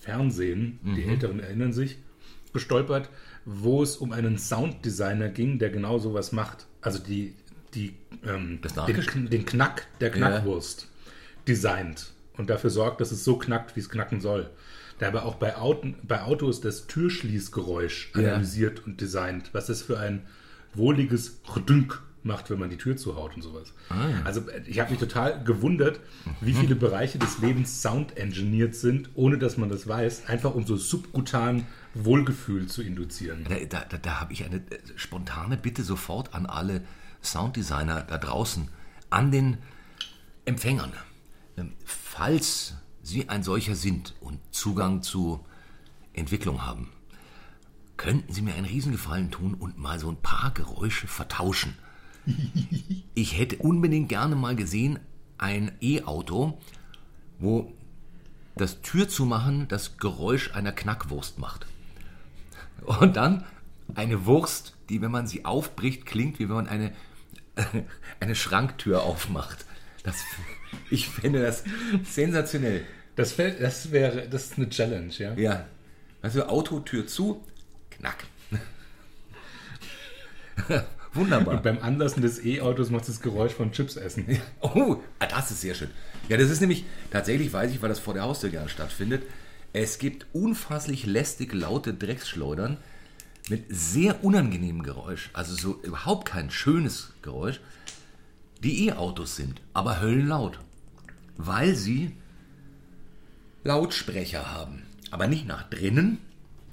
[0.00, 1.10] Fernsehen, die Mhm.
[1.10, 1.98] Älteren erinnern sich,
[2.52, 3.10] gestolpert,
[3.44, 6.66] wo es um einen Sounddesigner ging, der genau sowas macht.
[6.80, 7.34] Also die,
[7.74, 7.94] die,
[8.26, 10.88] ähm, den, den Knack der Knackwurst
[11.46, 14.50] designt und dafür sorgt, dass es so knackt, wie es knacken soll.
[15.00, 18.20] Der aber auch bei, Auto, bei Autos das Türschließgeräusch Ja.
[18.32, 20.22] analysiert und designt, was das für ein
[20.74, 23.72] wohliges Rdünk macht, wenn man die Tür zuhaut und sowas.
[23.90, 26.00] Ah, Also äh, ich habe mich total gewundert,
[26.40, 30.66] wie viele Bereiche des Lebens sound engineert sind, ohne dass man das weiß, einfach um
[30.66, 33.46] so subkutan Wohlgefühl zu induzieren.
[33.48, 34.60] Da, da, da, da habe ich eine äh,
[34.96, 36.82] spontane Bitte sofort an alle
[37.22, 38.68] Sounddesigner da draußen,
[39.10, 39.58] an den
[40.44, 40.92] Empfängern.
[41.56, 45.44] Ähm, Falls Sie ein solcher sind und Zugang zu
[46.12, 46.88] Entwicklung haben,
[47.96, 51.76] könnten Sie mir einen Riesengefallen tun und mal so ein paar Geräusche vertauschen.
[53.14, 55.00] Ich hätte unbedingt gerne mal gesehen,
[55.38, 56.56] ein E-Auto,
[57.40, 57.72] wo
[58.54, 61.66] das Türzumachen das Geräusch einer Knackwurst macht.
[62.84, 63.44] Und dann
[63.94, 66.92] eine Wurst, die, wenn man sie aufbricht, klingt, wie wenn man eine,
[68.20, 69.64] eine Schranktür aufmacht.
[70.02, 70.16] Das,
[70.90, 71.64] ich finde das
[72.04, 72.84] sensationell.
[73.16, 75.34] Das, fällt, das wäre, das ist eine Challenge, ja.
[75.34, 75.66] Ja.
[76.22, 77.44] Also Autotür zu,
[77.90, 78.24] knack.
[81.14, 81.54] Wunderbar.
[81.54, 84.26] Und beim Anlassen des E-Autos macht das Geräusch von Chips essen.
[84.60, 85.90] Oh, ah, das ist sehr schön.
[86.28, 89.22] Ja, das ist nämlich, tatsächlich weiß ich, weil das vor der Haustür gerne stattfindet.
[89.72, 92.78] Es gibt unfasslich lästig laute Drecksschleudern
[93.50, 97.60] mit sehr unangenehmem Geräusch, also so überhaupt kein schönes Geräusch,
[98.62, 100.58] die E-Autos sind, aber höllenlaut,
[101.36, 102.16] weil sie
[103.64, 104.82] Lautsprecher haben.
[105.10, 106.18] Aber nicht nach drinnen,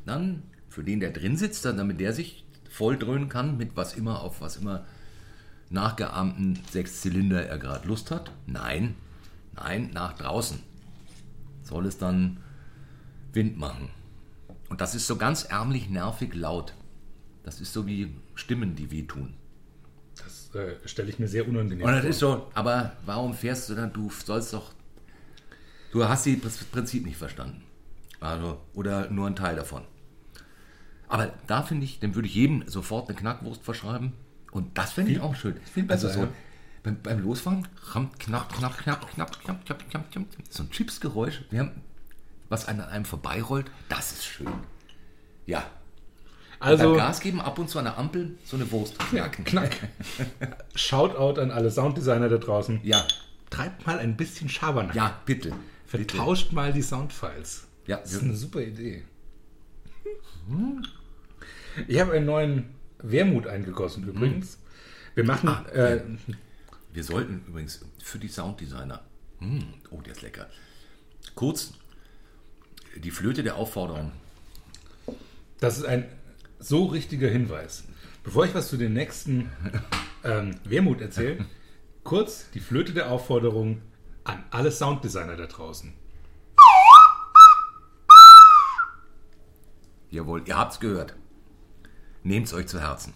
[0.06, 3.94] dann für den, der drin sitzt, dann damit der sich voll dröhnen kann mit was
[3.94, 4.86] immer auf was immer
[5.70, 8.32] nachgeahmten Sechszylinder er gerade Lust hat.
[8.46, 8.96] Nein,
[9.56, 10.60] nein, nach draußen
[11.64, 12.38] soll es dann
[13.34, 13.90] Wind machen.
[14.70, 16.74] Und das ist so ganz ärmlich, nervig laut.
[17.44, 19.34] Das ist so wie Stimmen, die wehtun.
[20.18, 22.10] Das äh, stelle ich mir sehr unangenehm Und das vor.
[22.10, 23.94] ist so, aber warum fährst du dann?
[23.94, 24.74] Du sollst doch.
[25.92, 27.62] Du hast die- das Prinzip nicht verstanden.
[28.20, 29.84] Also, oder nur ein Teil davon.
[31.08, 34.14] Aber da finde ich, dem würde ich jedem sofort eine Knackwurst verschreiben.
[34.52, 35.56] Und das finde ich auch schön.
[35.74, 36.32] viel besser, also so ja.
[36.82, 40.26] beim, beim Losfahren, knapp, knapp, knapp, knapp, knapp, knapp, knapp, knapp, knapp.
[40.50, 41.72] So ein Chipsgeräusch, wir haben,
[42.50, 44.48] was an einem vorbeirollt, das ist schön.
[45.46, 45.70] Ja.
[46.60, 49.46] also, beim Gas geben, ab und zu an der Ampel, so eine Wurst knacken.
[49.46, 49.76] knack.
[50.76, 52.80] Shoutout an alle Sounddesigner da draußen.
[52.84, 53.06] Ja,
[53.52, 54.96] Treibt mal ein bisschen Schabernack.
[54.96, 55.50] ja, bitte.
[55.92, 56.16] bitte.
[56.16, 57.68] Vertauscht mal die Soundfiles.
[57.88, 59.04] Ja, Das ist eine super Idee.
[61.88, 62.66] Ich habe einen neuen
[63.00, 64.58] Wermut eingegossen übrigens.
[65.14, 66.02] Wir machen Ah, äh,
[66.94, 69.02] Wir sollten übrigens für die Sounddesigner,
[69.40, 69.60] mm,
[69.92, 70.48] oh, der ist lecker,
[71.36, 71.74] kurz
[72.96, 74.12] die Flöte der Aufforderung.
[75.60, 76.06] Das ist ein
[76.60, 77.84] so richtiger Hinweis.
[78.24, 79.52] Bevor ich was zu den nächsten
[80.24, 81.46] ähm, Wermut erzähle,
[82.04, 83.82] kurz die Flöte der Aufforderung
[84.24, 85.94] an alle Sounddesigner da draußen.
[90.10, 91.16] Jawohl, ihr habt's gehört.
[92.24, 93.14] Nehmt's euch zu Herzen.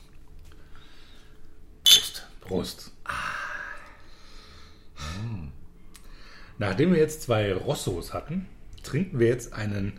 [1.83, 2.27] Prost.
[2.41, 2.91] Prost.
[6.57, 8.47] Nachdem wir jetzt zwei Rossos hatten,
[8.83, 9.93] trinken wir jetzt einen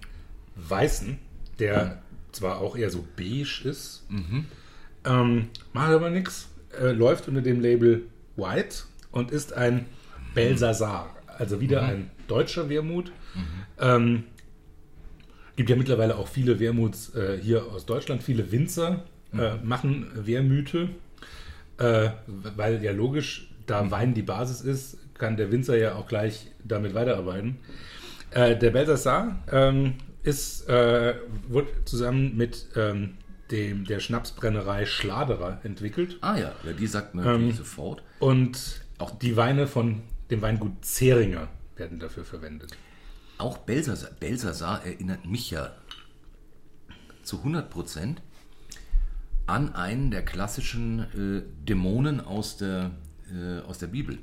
[0.57, 1.19] weißen,
[1.59, 4.05] der zwar auch eher so beige ist,
[5.05, 6.49] ähm, macht aber nichts,
[6.81, 8.03] äh, läuft unter dem Label
[8.37, 9.87] White und ist ein
[10.35, 13.13] Belsasar, also wieder ein deutscher Wermut.
[13.79, 14.25] Ähm,
[15.57, 20.89] gibt ja mittlerweile auch viele Wermuts äh, hier aus Deutschland, viele Winzer, äh, machen Wehrmüte,
[21.79, 26.51] äh, weil ja logisch, da Wein die Basis ist, kann der Winzer ja auch gleich
[26.65, 27.59] damit weiterarbeiten.
[28.31, 31.15] Äh, der Belsassar ähm, ist, äh,
[31.49, 33.15] wurde zusammen mit ähm,
[33.51, 36.19] dem, der Schnapsbrennerei Schladerer entwickelt.
[36.21, 38.03] Ah ja, ja die sagt man Ähm, sofort.
[38.21, 42.77] Und auch die Weine von dem Weingut Zeringer werden dafür verwendet.
[43.39, 45.73] Auch Belsasar, Belsasar erinnert mich ja
[47.23, 48.23] zu 100 Prozent
[49.47, 52.93] an einen der klassischen äh, Dämonen aus der,
[53.33, 54.19] äh, aus der Bibel.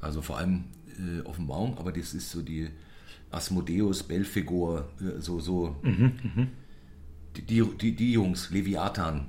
[0.00, 0.64] Also vor allem
[0.98, 2.68] äh, Offenbarung, aber das ist so die
[3.30, 5.76] Asmodeus, Belphegor, äh, so, so
[7.36, 9.26] die, die, die, die Jungs, Leviathan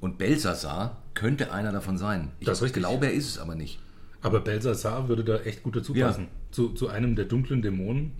[0.00, 2.30] und Belsasar könnte einer davon sein.
[2.40, 3.78] Ich Das glaube, er ist es aber nicht.
[4.22, 6.06] Aber Belsassar würde da echt gut dazu Ja.
[6.06, 6.28] passen.
[6.50, 8.12] Zu, zu einem der dunklen Dämonen,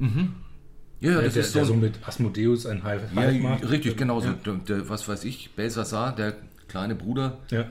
[1.00, 3.68] Ja, der, das der, ist der so so mit Asmodeus ein Hive Ja, macht.
[3.70, 4.32] richtig, genau so.
[4.32, 6.36] Der, was weiß ich, Belsasar, der
[6.68, 7.64] kleine Bruder, Ja.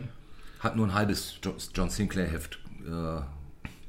[0.59, 2.57] hat nur ein halbes Jo- John Sinclair Heft.
[2.87, 3.21] Äh,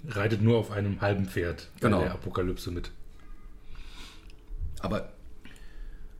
[0.06, 2.00] Reitet nur auf einem halben Pferd bei Genau.
[2.00, 2.90] der Apokalypse mit.
[4.80, 5.12] aber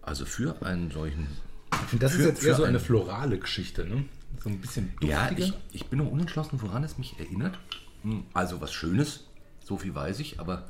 [0.00, 1.26] also für einen solchen.
[1.72, 4.04] Ich finde, das Für- ist jetzt eher so eine florale Geschichte, ne?
[4.42, 5.56] So ein bisschen Ja, duftiger.
[5.72, 7.58] ich, ich bin noch unentschlossen, woran es mich erinnert.
[8.02, 9.24] Hm, Also was Schönes,
[9.62, 10.66] so viel weiß ich, aber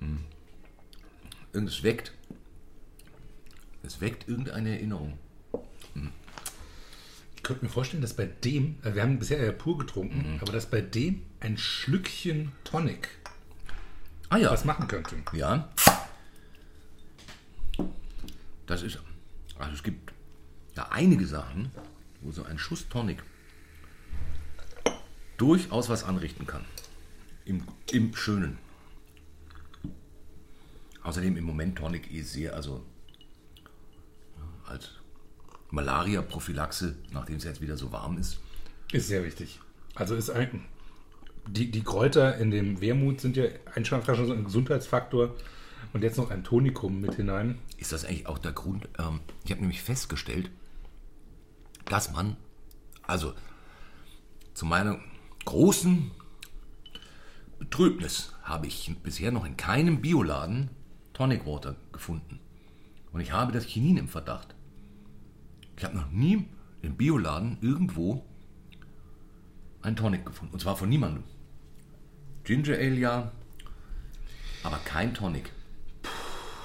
[0.00, 0.20] hm,
[1.52, 2.12] irgendes weckt.
[3.84, 5.18] Es weckt irgendeine Erinnerung.
[7.42, 10.52] Ich könnte mir vorstellen, dass bei dem, also wir haben bisher ja pur getrunken, aber
[10.52, 13.08] dass bei dem ein Schlückchen Tonic
[14.28, 15.16] Ah ja, was machen könnte.
[15.32, 15.68] Ja.
[18.66, 19.00] Das ist.
[19.58, 20.12] Also es gibt
[20.76, 21.72] ja einige Sachen,
[22.20, 23.24] wo so ein Schuss Tonic
[25.36, 26.64] durchaus was anrichten kann.
[27.44, 28.56] Im, im Schönen.
[31.02, 32.86] Außerdem im Moment Tonic eh sehr, also
[34.64, 35.01] als
[35.72, 38.38] Malaria-Prophylaxe, nachdem es jetzt wieder so warm ist.
[38.92, 39.58] Ist sehr wichtig.
[39.94, 40.64] Also ist ein,
[41.48, 45.34] die, die Kräuter in dem Wermut sind ja ein schon so ein Gesundheitsfaktor
[45.92, 47.58] und jetzt noch ein Tonikum mit hinein.
[47.78, 48.88] Ist das eigentlich auch der Grund?
[48.98, 50.50] Ähm, ich habe nämlich festgestellt,
[51.86, 52.36] dass man,
[53.02, 53.32] also
[54.54, 55.00] zu meiner
[55.44, 56.10] großen
[57.58, 60.70] Betrübnis habe ich bisher noch in keinem Bioladen
[61.14, 62.40] Tonic Water gefunden.
[63.12, 64.54] Und ich habe das Chinin im Verdacht.
[65.76, 66.46] Ich habe noch nie
[66.82, 68.24] im Bioladen irgendwo
[69.82, 70.52] einen Tonic gefunden.
[70.52, 71.24] Und zwar von niemandem.
[72.44, 73.32] Ginger Ale ja,
[74.62, 75.50] aber kein Tonic.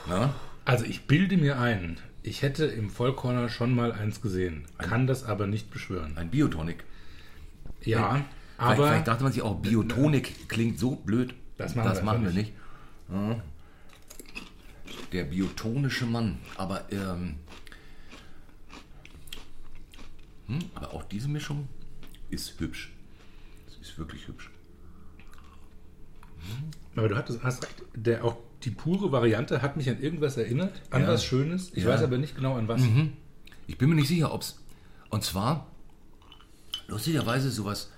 [0.10, 0.34] Ja?
[0.66, 5.24] Also ich bilde mir ein, ich hätte im Vollkorner schon mal eins gesehen, kann das
[5.24, 6.18] aber nicht beschwören.
[6.18, 6.84] Ein Biotonic.
[7.84, 8.26] Ja, Vielleicht,
[8.58, 11.34] aber vielleicht dachte man sich auch, Biotonik klingt so blöd.
[11.58, 12.54] Das machen wir wir einfach nicht.
[13.12, 13.42] Ja.
[15.14, 16.40] Der biotonische Mann.
[16.56, 17.36] Aber, ähm,
[20.48, 21.68] hm, aber auch diese Mischung
[22.30, 22.92] ist hübsch.
[23.68, 24.50] Es ist wirklich hübsch.
[26.96, 30.82] Aber du hattest, hast recht, der, auch die pure Variante hat mich an irgendwas erinnert,
[30.90, 31.10] an Ja.
[31.10, 31.72] was Schönes.
[31.74, 31.90] Ich Ja.
[31.90, 32.82] weiß aber nicht genau an was.
[33.68, 34.60] Ich bin mir nicht sicher, ob es.
[35.10, 35.68] Und zwar,
[36.88, 37.92] lustigerweise, sowas,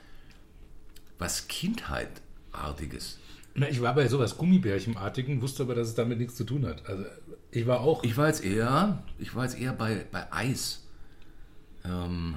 [1.17, 3.17] was Kindheitartiges.
[3.55, 6.85] Na, ich war bei sowas Gummibärchenartigen, wusste aber, dass es damit nichts zu tun hat.
[6.87, 7.05] Also
[7.51, 8.03] ich war auch.
[8.03, 10.85] Ich war jetzt eher, ich war jetzt eher bei, bei Eis.
[11.89, 12.35] Ähm,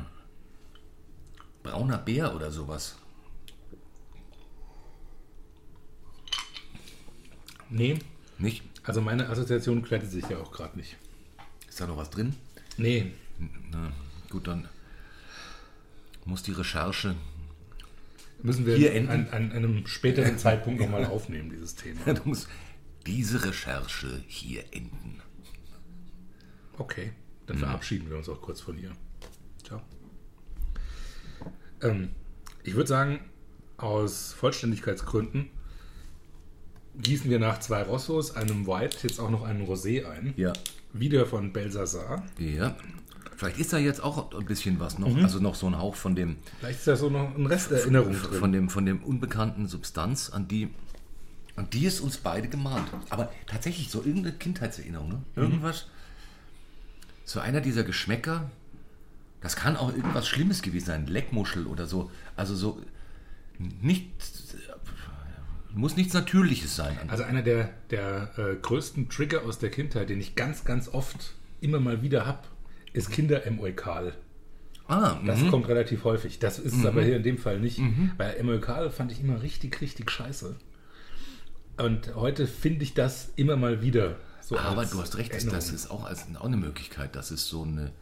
[1.63, 2.97] brauner Bär oder sowas.
[7.71, 7.99] nee,
[8.39, 8.63] Nicht?
[8.83, 10.97] also meine Assoziation glättet sich ja auch gerade nicht.
[11.69, 12.35] Ist da noch was drin?
[12.77, 13.13] Nee,
[13.71, 13.93] Na,
[14.31, 14.69] gut, dann
[16.25, 17.15] muss die Recherche.
[18.43, 19.11] müssen wir Hier enden.
[19.11, 22.01] an, an einem späteren Zeitpunkt nochmal aufnehmen, dieses Thema.
[22.15, 22.47] Da muss
[23.07, 25.21] diese Recherche hier enden.
[26.79, 27.13] Okay,
[27.47, 28.93] dann verabschieden wir uns auch kurz von hier.
[29.73, 29.83] Ciao.
[31.83, 32.11] Ähm,
[32.63, 33.21] ich würde sagen,
[33.77, 35.51] aus Vollständigkeitsgründen
[37.01, 40.35] gießen wir nach zwei Rossos, einem White, jetzt auch noch einen Rosé ein.
[40.37, 40.53] Ja.
[40.93, 42.23] Wieder von Belsasar.
[42.39, 42.77] Ja.
[43.37, 45.25] Vielleicht ist da jetzt auch ein bisschen was noch, Mhm.
[45.25, 48.13] also noch so ein Hauch von dem, Vielleicht ist da so noch ein Rest Erinnerung
[48.13, 48.39] drin.
[48.39, 50.69] von dem, von dem unbekannten Substanz, an die,
[51.57, 52.89] an die es uns beide gemahnt.
[53.11, 55.23] Aber tatsächlich so irgendeine Kindheitserinnerung, ne?
[55.35, 55.87] Irgendwas.
[57.25, 58.51] So einer dieser Geschmäcker,
[59.43, 62.11] das kann auch irgendwas Schlimmes gewesen sein, Leckmuschel oder so.
[62.37, 62.81] Also so
[63.59, 64.11] nicht,
[65.75, 66.99] muss nichts Natürliches sein.
[67.09, 71.35] Also einer der, der äh, größten Trigger aus der Kindheit, den ich ganz, ganz oft
[71.61, 72.43] immer mal wieder habe,
[72.93, 74.15] ist Kinder-Emoikal.
[74.89, 75.51] ah, Das mhm.
[75.51, 76.39] kommt relativ häufig.
[76.39, 77.81] Das ist es aber hier in dem Fall nicht.
[78.19, 80.57] Weil Emoikal fand ich immer richtig, richtig scheiße.
[81.79, 85.57] Und heute finde ich das immer mal wieder So Aber du hast recht, das, Erinnerung.
[85.59, 87.17] das ist auch, als, auch eine Möglichkeit.
[87.17, 87.93] Das ist so eine,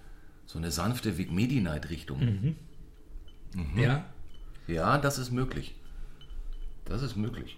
[0.51, 2.57] so eine sanfte Vic Medi-Night-Richtung.
[3.77, 4.05] Ja,
[4.67, 5.77] Ja, das ist möglich.
[6.87, 7.57] Das ist möglich.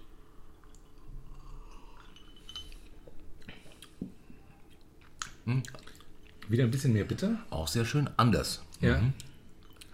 [6.49, 7.39] wieder ein bisschen mehr bitter.
[7.49, 8.11] Auch sehr schön.
[8.19, 8.63] Anders.
[8.83, 9.01] Ja.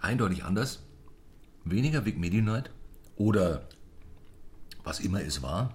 [0.01, 0.83] Eindeutig anders.
[1.63, 2.69] Weniger Vic Medi-Night.
[3.15, 3.69] Oder
[4.83, 5.73] was immer es war.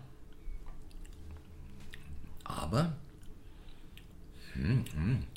[2.44, 2.92] Aber
[4.52, 5.33] hm, hm.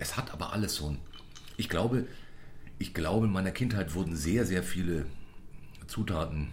[0.00, 0.98] Es hat aber alles so ein.
[1.56, 2.06] Ich glaube,
[2.78, 5.04] ich glaube, in meiner Kindheit wurden sehr, sehr viele
[5.86, 6.48] Zutaten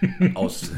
[0.34, 0.70] aus.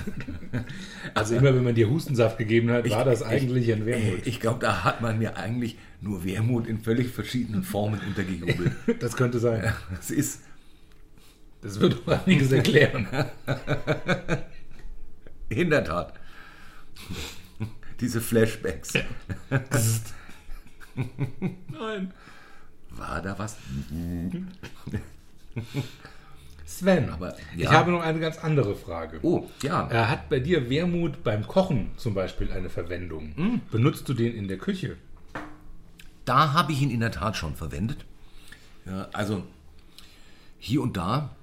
[1.14, 4.26] Also immer wenn man dir Hustensaft gegeben hat, war das eigentlich ein Wermut.
[4.26, 8.72] Ich glaube, da hat man mir eigentlich nur Wermut in völlig verschiedenen Formen untergejubelt.
[9.00, 9.72] Das könnte sein.
[9.94, 10.42] Das ist.
[11.60, 13.06] Das würde auch einiges erklären.
[15.48, 16.14] In der Tat.
[18.00, 18.94] Diese Flashbacks.
[21.68, 22.12] Nein.
[22.90, 23.56] War da was?
[26.64, 27.72] Sven, Aber, ich ja.
[27.72, 29.18] habe noch eine ganz andere Frage.
[29.22, 29.86] Oh, ja.
[29.88, 33.34] Er hat bei dir Wermut beim Kochen zum Beispiel eine Verwendung.
[33.36, 33.60] Hm.
[33.70, 34.96] Benutzt du den in der Küche?
[36.24, 38.04] Da habe ich ihn in der Tat schon verwendet.
[38.86, 39.42] Ja, also
[40.58, 41.34] hier und da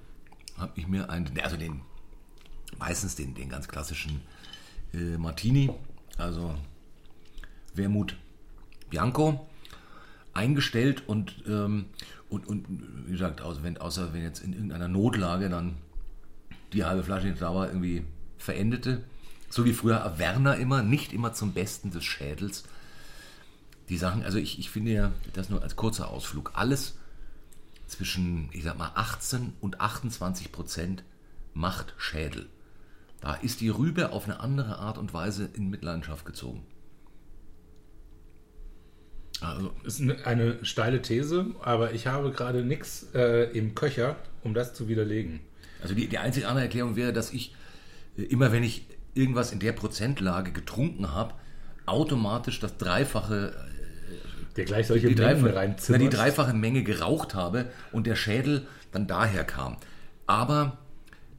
[0.58, 1.80] habe ich mir einen, also den,
[2.78, 4.22] meistens den, den ganz klassischen
[4.92, 5.70] äh, Martini,
[6.18, 6.54] also
[7.74, 8.16] Wermut
[8.90, 9.48] Bianco,
[10.34, 11.86] eingestellt und, ähm,
[12.28, 12.66] und, und
[13.06, 15.76] wie gesagt, außer wenn, außer wenn jetzt in irgendeiner Notlage dann
[16.72, 18.04] die halbe Flasche, da war, irgendwie
[18.38, 19.02] verendete.
[19.48, 22.64] So wie früher Werner immer, nicht immer zum Besten des Schädels.
[23.88, 26.96] Die Sachen, also ich, ich finde ja, das nur als kurzer Ausflug, alles
[27.88, 31.02] zwischen, ich sag mal, 18 und 28 Prozent
[31.54, 32.48] macht Schädel.
[33.20, 36.62] Da ist die Rübe auf eine andere Art und Weise in Mitleidenschaft gezogen.
[39.40, 44.74] Also, Ist eine- steile These, aber ich habe gerade nichts äh, im Köcher, um das
[44.74, 45.40] zu widerlegen.
[45.82, 47.54] also die, die einzige andere Erklärung wäre, dass ich
[48.18, 51.34] äh, immer, wenn ich irgendwas in der Prozentlage getrunken habe,
[51.86, 53.52] automatisch das Dreifache
[54.56, 58.66] Der gleich solche die, Mengen dreifache, na, die dreifache Menge geraucht habe und der Schädel
[58.92, 59.76] dann daher kam.
[60.26, 60.78] Aber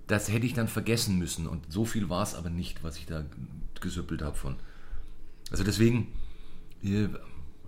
[0.07, 3.05] das hätte ich dann vergessen müssen und so viel war es aber nicht, was ich
[3.05, 3.23] da
[3.79, 4.55] gesüppelt habe von.
[5.51, 6.07] Also deswegen,
[6.83, 7.07] äh,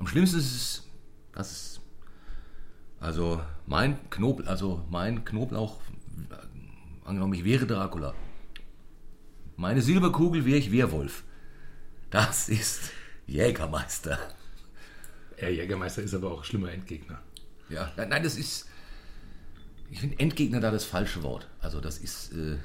[0.04, 0.84] am schlimmsten ist es,
[1.32, 1.82] das ist,
[3.00, 5.80] also mein Knoblauch, also mein Knoblauch,
[6.30, 8.14] äh, angenommen ich wäre Dracula,
[9.56, 11.24] meine Silberkugel wäre ich Werwolf.
[12.10, 12.92] Das ist
[13.28, 14.20] Jägermeister.
[15.40, 17.22] Der Jägermeister ist aber auch ein schlimmer Endgegner.
[17.70, 18.68] Ja, nein, das ist.
[19.90, 21.48] Ich finde Endgegner da das falsche Wort.
[21.62, 22.58] Also das ist, äh,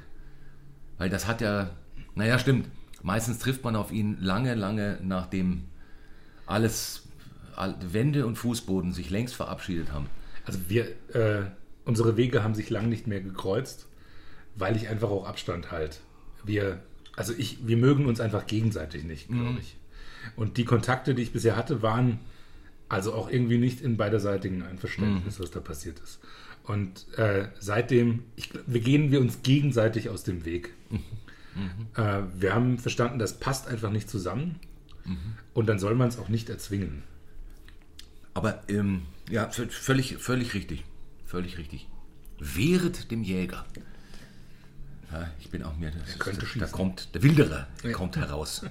[0.97, 1.69] weil das hat ja,
[2.15, 2.67] naja, stimmt.
[3.01, 5.69] Meistens trifft man auf ihn lange, lange nachdem
[6.45, 7.08] alles, all,
[7.81, 10.07] Wände und Fußboden sich längst verabschiedet haben.
[10.45, 11.43] Also wir, äh,
[11.85, 13.87] unsere Wege haben sich lang nicht mehr gekreuzt,
[14.55, 15.99] weil ich einfach auch Abstand halt.
[16.43, 16.81] Wir,
[17.15, 19.77] also ich, wir mögen uns einfach gegenseitig nicht, glaube ich.
[20.35, 22.19] Und die Kontakte, die ich bisher hatte, waren
[22.87, 26.19] also auch irgendwie nicht in beiderseitigen Einverständnis, was da passiert ist.
[26.63, 30.73] Und äh, seitdem, ich, wir gehen wir uns gegenseitig aus dem Weg.
[31.95, 34.55] Äh, wir haben verstanden, das passt einfach nicht zusammen.
[35.53, 37.03] Und dann soll man es auch nicht erzwingen.
[38.39, 40.85] Aber ähm, ja, völlig, völlig richtig.
[41.25, 41.89] Völlig richtig.
[42.39, 43.65] Wehret dem Jäger.
[45.11, 45.91] Ja, ich bin auch mir.
[45.91, 46.71] Das, könnte da schießen.
[46.71, 47.91] kommt der Wilderer Ja.
[47.91, 48.61] kommt heraus.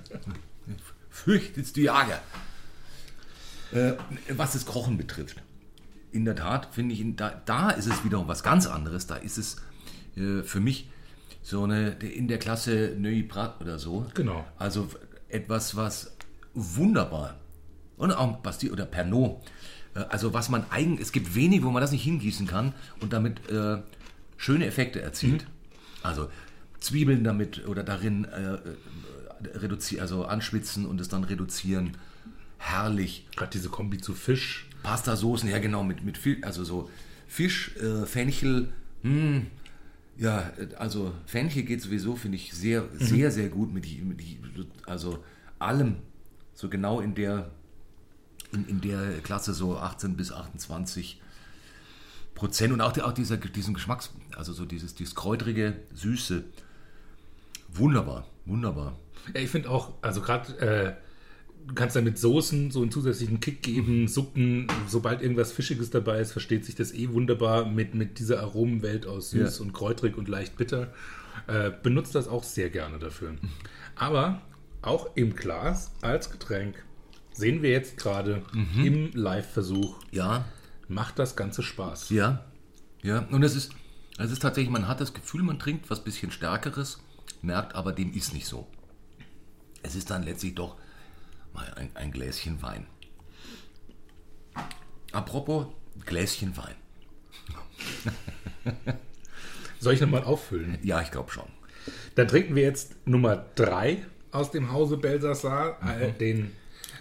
[1.11, 2.18] Fürchtet die Jager.
[3.72, 3.92] Äh,
[4.31, 5.42] was das Kochen betrifft.
[6.12, 9.07] In der Tat finde ich, da, da ist es wiederum was ganz anderes.
[9.07, 9.57] Da ist es
[10.16, 10.88] äh, für mich
[11.42, 14.07] so eine in der Klasse Neuilly Prat oder so.
[14.14, 14.46] Genau.
[14.57, 14.88] Also
[15.28, 16.16] etwas, was
[16.54, 17.37] wunderbar
[17.98, 19.40] und auch Bastille oder Pernod.
[19.94, 23.12] äh, Also was man eigen, es gibt wenig, wo man das nicht hingießen kann und
[23.12, 23.78] damit äh,
[24.37, 25.46] schöne Effekte erzielt.
[26.02, 26.30] Also
[26.80, 28.58] Zwiebeln damit oder darin äh,
[29.58, 31.96] reduzieren, also anschwitzen und es dann reduzieren.
[32.59, 33.26] Herrlich.
[33.36, 34.68] Gerade diese Kombi zu Fisch.
[34.82, 36.88] Pastasoßen, ja genau, mit, mit viel, also so
[37.26, 38.68] Fisch, äh, Fenchel,
[39.03, 39.46] hm,
[40.16, 44.20] ja, äh, also Fenchel geht sowieso, finde ich, sehr, sehr, sehr gut mit, mit
[44.86, 45.22] also
[45.59, 45.96] allem,
[46.55, 47.51] so genau in der,
[48.53, 51.20] in, in der Klasse so 18 bis 28
[52.34, 56.44] Prozent und auch, die, auch dieser, diesen Geschmacks, also so dieses, dieses kräutrige, süße,
[57.74, 58.96] wunderbar, wunderbar.
[59.34, 60.94] Ja, ich finde auch, also gerade, äh,
[61.66, 66.32] du kannst damit Soßen so einen zusätzlichen Kick geben, Suppen, sobald irgendwas Fischiges dabei ist,
[66.32, 69.64] versteht sich das eh wunderbar mit, mit dieser Aromenwelt aus süß Ja.
[69.64, 70.92] und kräutrig und leicht bitter.
[71.46, 73.34] Äh, benutzt das auch sehr gerne dafür.
[73.96, 74.40] Aber
[74.82, 76.84] auch im Glas als Getränk.
[77.39, 80.01] Sehen wir jetzt gerade im Live-Versuch.
[80.11, 80.45] Ja,
[80.89, 82.11] Macht das Ganze Spaß.
[82.11, 82.45] ja,
[83.03, 83.20] ja.
[83.30, 83.72] Und es ist,
[84.18, 86.99] es ist tatsächlich, man hat das Gefühl, man trinkt was bisschen Stärkeres,
[87.41, 88.66] merkt aber, dem ist nicht so.
[89.84, 90.76] Es ist dann letztlich doch
[91.55, 92.89] mal ein, ein Gläschen Wein.
[95.12, 95.66] Apropos
[96.05, 96.74] Gläschen Wein.
[99.78, 100.78] Soll ich nochmal auffüllen?
[100.82, 101.47] Ja, ich glaube schon.
[102.16, 105.78] Dann trinken wir jetzt Nummer 3 aus dem Hause Belsassar.
[106.01, 106.51] Äh, den,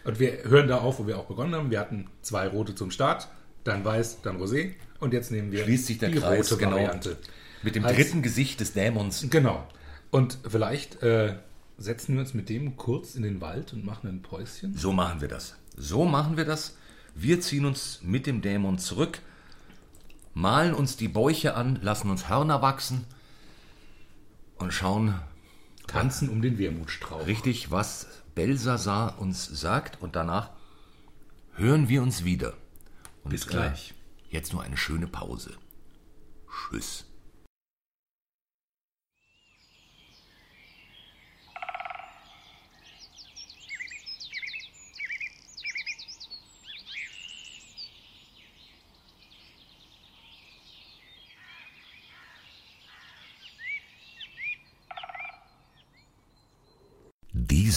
[0.03, 1.71] und wir hören da auf, wo wir auch begonnen haben.
[1.71, 3.27] Wir hatten zwei rote zum Start,
[3.63, 4.73] dann weiß, dann Rosé.
[4.99, 6.77] Und jetzt nehmen wir Schließt sich der die Kreis, rote genau.
[6.77, 7.17] Variante.
[7.63, 9.27] Mit dem Als- dritten Gesicht des Dämons.
[9.29, 9.67] Genau.
[10.11, 11.35] Und vielleicht äh,
[11.77, 14.75] setzen wir uns mit dem kurz in den Wald und machen ein Päuschen.
[14.77, 15.55] So machen wir das.
[15.75, 16.77] So machen wir das.
[17.13, 19.19] Wir ziehen uns mit dem Dämon zurück,
[20.33, 23.05] malen uns die Bäuche an, lassen uns Hörner wachsen
[24.57, 25.15] und schauen
[25.87, 27.25] Tanzen um den Wermutstrauch.
[27.27, 28.07] richtig, was
[28.37, 29.99] Belsasar uns sagt.
[29.99, 30.51] Und danach
[31.55, 32.53] hören wir uns wieder.
[33.23, 33.95] Und, Bis gleich.
[34.29, 35.57] Äh, jetzt nur eine schöne Pause.
[36.47, 37.06] Tschüss.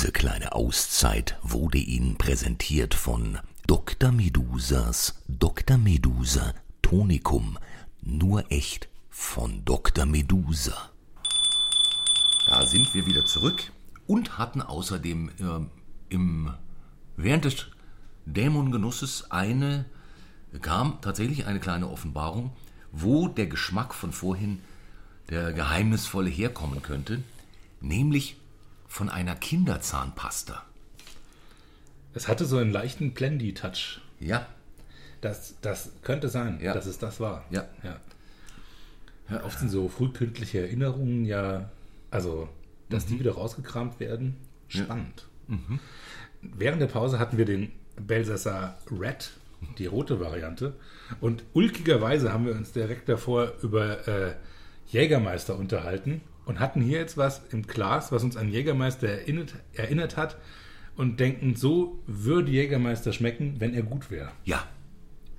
[0.00, 4.10] Diese kleine Auszeit wurde Ihnen präsentiert von Dr.
[4.10, 5.76] Medusas Dr.
[5.76, 7.58] Medusa Tonikum.
[8.00, 10.06] Nur echt von Dr.
[10.06, 10.88] Medusa.
[12.46, 13.72] Da sind wir wieder zurück
[14.06, 15.70] und hatten außerdem ähm,
[16.08, 16.54] im,
[17.18, 17.66] während des
[18.24, 19.84] Dämongenusses eine,
[20.62, 22.52] kam tatsächlich eine kleine Offenbarung,
[22.90, 24.62] wo der Geschmack von vorhin,
[25.28, 27.22] der geheimnisvolle herkommen könnte,
[27.82, 28.39] nämlich
[28.90, 30.62] von einer Kinderzahnpasta.
[32.12, 34.00] Es hatte so einen leichten Blendy-Touch.
[34.18, 34.46] Ja,
[35.22, 36.74] Das, das könnte sein, Ja.
[36.74, 37.44] dass es das war.
[37.50, 37.66] Ja.
[37.84, 37.96] ja.
[39.30, 41.70] Ja, oft sind so frühkindliche Erinnerungen ja,
[42.10, 42.48] also,
[42.88, 44.36] dass die wieder rausgekramt werden,
[44.68, 45.26] spannend.
[46.42, 49.30] Während der Pause hatten wir den Belsassar Red,
[49.78, 50.74] die rote Variante.
[51.20, 54.34] Und ulkigerweise haben wir uns direkt davor über äh,
[54.88, 60.16] Jägermeister unterhalten und hatten hier jetzt was im Glas, was uns an Jägermeister erinnert, erinnert
[60.16, 60.36] hat
[60.96, 64.30] und denken, so würde Jägermeister schmecken, wenn er gut wäre.
[64.44, 64.66] ja,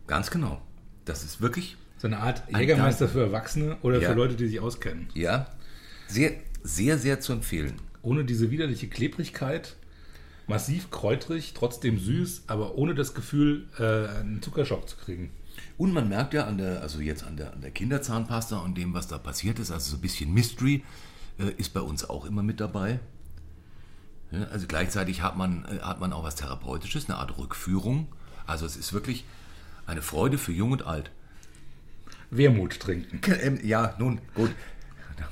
[0.08, 0.62] ganz genau.
[1.06, 3.14] Das ist wirklich, So eine Art Ein Jägermeister Dank.
[3.14, 4.10] für Erwachsene oder Ja.
[4.10, 5.10] für Leute, die sich auskennen.
[5.14, 5.48] ja,
[6.08, 6.32] sehr,
[6.64, 7.74] sehr, sehr zu empfehlen.
[8.02, 9.76] Ohne diese widerliche Klebrigkeit,
[10.48, 13.84] massiv kräutrig, trotzdem süß, aber ohne das Gefühl, äh,
[14.20, 15.30] einen Zuckerschock zu kriegen.
[15.82, 18.94] Und man merkt ja an der, also jetzt an der, an der Kinderzahnpasta und dem,
[18.94, 20.84] was da passiert ist, also so ein bisschen Mystery,
[21.40, 23.00] äh, ist bei uns auch immer mit dabei.
[24.30, 28.10] Ja, also gleichzeitig hat man, äh, hat man auch was Therapeutisches, eine Art Rückführung.
[28.46, 29.26] Also es ist wirklich
[29.88, 31.10] eine Freude für Jung und Alt.
[32.30, 33.20] Wermut trinken.
[33.42, 34.52] Ähm, ja, nun, gut.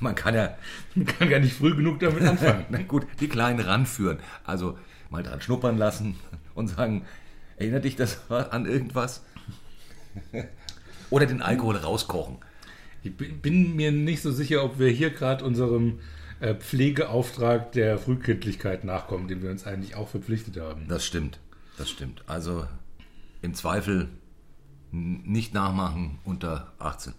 [0.00, 0.56] Man kann ja,
[0.96, 2.64] Man kann gar nicht früh genug damit anfangen.
[2.70, 4.18] na gut, die Kleinen ranführen.
[4.42, 4.76] Also
[5.10, 6.16] mal dran schnuppern lassen
[6.56, 7.04] und sagen,
[7.56, 9.22] erinnert dich das an irgendwas?
[11.10, 12.38] Oder den Alkohol rauskochen.
[13.02, 16.00] Ich bin mir nicht so sicher, ob wir hier gerade unserem
[16.40, 20.86] äh, Pflegeauftrag der Frühkindlichkeit nachkommen, dem wir uns eigentlich auch verpflichtet haben.
[20.88, 21.38] Das stimmt,
[21.78, 22.22] das stimmt.
[22.26, 22.66] Also
[23.42, 24.08] im Zweifel
[24.92, 27.14] nicht nachmachen unter 18.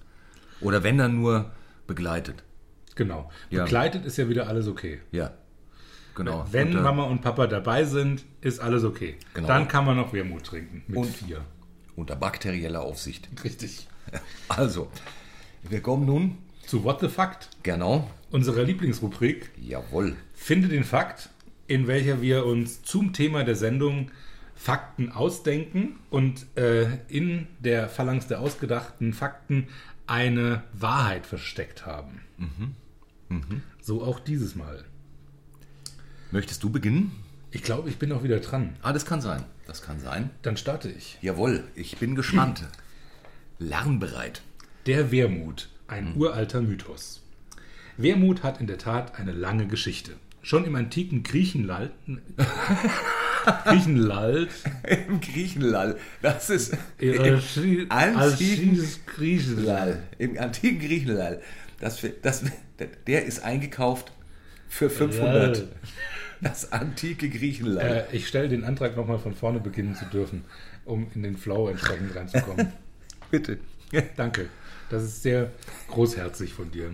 [0.60, 1.52] Oder wenn dann nur
[1.88, 2.44] begleitet.
[2.96, 3.32] Genau.
[3.50, 3.64] Ja.
[3.64, 5.00] Begleitet ist ja wieder alles okay.
[5.12, 5.32] Ja,
[6.14, 6.46] genau.
[6.52, 9.16] Wenn unter, Mama und Papa dabei sind, ist alles okay.
[9.34, 9.48] Genau.
[9.48, 10.84] Dann kann man noch Wermut trinken.
[10.88, 11.42] Mit Und- vier.
[12.02, 13.30] Unter bakterieller Aufsicht.
[13.44, 13.88] Richtig.
[14.50, 14.90] Also,
[15.70, 19.52] wir kommen nun, Zu What the Fact, genau, unserer Lieblingsrubrik.
[19.62, 21.30] jawohl, Finde den Fakt,
[21.68, 24.12] in welcher wir uns zum Thema der Sendung
[24.56, 29.68] Fakten ausdenken und äh, in der Phalanx der ausgedachten Fakten
[30.08, 32.22] eine Wahrheit versteckt haben.
[33.82, 34.84] So auch dieses Mal.
[36.32, 37.12] möchtest du beginnen?
[37.52, 38.76] Ich glaube, ich bin auch wieder dran.
[38.82, 40.30] Ah, das kann sein, das kann sein.
[40.42, 41.18] Dann starte ich.
[41.22, 42.66] Jawohl, ich bin gespannt.
[43.58, 44.42] Lernbereit.
[44.86, 47.22] Der Wermut, ein uralter Mythos.
[47.96, 50.12] Wermut hat in der Tat eine lange Geschichte.
[50.42, 51.92] Schon im antiken Griechenland,
[53.66, 54.50] Griechenland,
[55.08, 56.76] Im Griechenland, das ist...
[57.00, 60.00] Schi- antiken Griechenland.
[60.18, 61.38] Im antiken Griechenland,
[61.80, 62.44] das, das,
[63.08, 64.12] der ist eingekauft
[64.68, 65.66] für 500.
[66.42, 67.90] Das antike Griechenland.
[67.90, 70.44] Äh, ich stelle den Antrag nochmal von vorne beginnen zu dürfen,
[70.86, 72.72] um in den Flow entsprechend reinzukommen.
[73.32, 73.60] Bitte.
[74.18, 74.50] Danke.
[74.90, 75.52] Das ist sehr
[75.88, 76.92] großherzig von dir.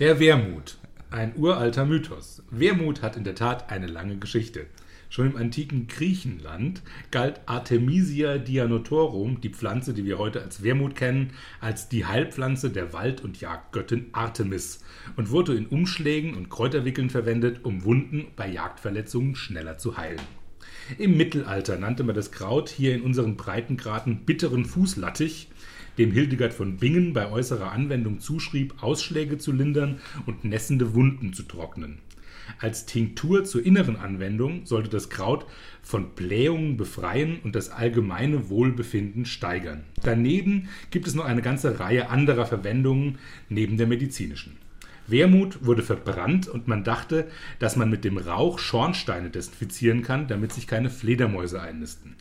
[0.00, 0.78] Der Wermut.
[1.10, 2.42] Ein uralter Mythos.
[2.50, 4.66] Wermut hat in der Tat eine lange Geschichte.
[5.12, 11.32] Schon im antiken Griechenland galt Artemisia dianotorum, die Pflanze, die wir heute als Wermut kennen,
[11.60, 14.82] als die Heilpflanze der Wald- und Jagdgöttin Artemis
[15.16, 20.22] und wurde in Umschlägen und Kräuterwickeln verwendet, um Wunden bei Jagdverletzungen schneller zu heilen.
[20.96, 25.50] Im Mittelalter nannte man das Kraut hier in unseren Breitengraden bitteren Fußlattich,
[25.98, 31.42] dem Hildegard von Bingen bei äußerer Anwendung zuschrieb, Ausschläge zu lindern und nässende Wunden zu
[31.42, 31.98] trocknen.
[32.58, 35.46] Als Tinktur zur inneren Anwendung sollte das Kraut
[35.82, 39.84] von Blähungen befreien und das allgemeine Wohlbefinden steigern.
[40.02, 43.18] Daneben gibt es noch eine ganze Reihe anderer Verwendungen
[43.48, 44.56] neben der medizinischen.
[45.06, 47.28] Wermut wurde verbrannt und man dachte,
[47.58, 52.14] dass man mit dem Rauch Schornsteine desinfizieren kann, damit sich keine Fledermäuse einnisten.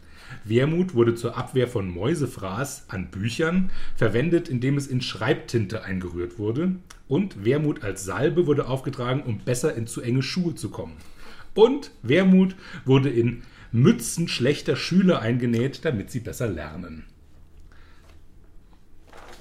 [0.44, 6.76] Wermut wurde zur Abwehr von Mäusefraß an Büchern verwendet, indem es in Schreibtinte eingerührt wurde.
[7.08, 10.98] Und Wermut als Salbe wurde aufgetragen, um besser in zu enge Schuhe zu kommen.
[11.54, 12.56] Und Wermut
[12.86, 17.06] wurde in Mützen schlechter Schüler eingenäht, damit sie besser lernen.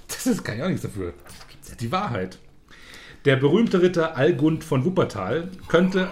[0.08, 1.14] Das ist, kann ich auch nichts dafür.
[1.60, 2.38] Das ist die Wahrheit.
[3.24, 6.10] Der berühmte Ritter Algund von Wuppertal könnte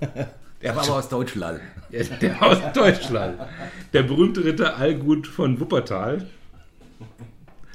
[0.62, 1.60] Der war aber aus Deutschland.
[1.90, 3.38] Ja, der aus Deutschland.
[3.92, 6.26] Der berühmte Ritter Allgut von Wuppertal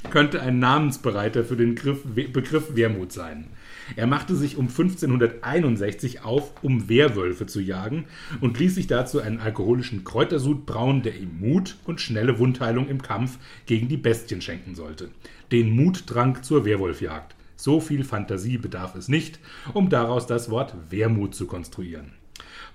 [0.09, 3.47] könnte ein Namensbereiter für den Griff, Begriff Wermut sein.
[3.95, 8.05] Er machte sich um 1561 auf, um Werwölfe zu jagen
[8.41, 13.01] und ließ sich dazu einen alkoholischen Kräutersud brauen, der ihm Mut und schnelle Wundheilung im
[13.01, 15.09] Kampf gegen die Bestien schenken sollte.
[15.51, 17.36] Den Muttrank zur Werwolfjagd.
[17.55, 19.39] So viel Fantasie bedarf es nicht,
[19.73, 22.22] um daraus das Wort Wermut zu konstruieren.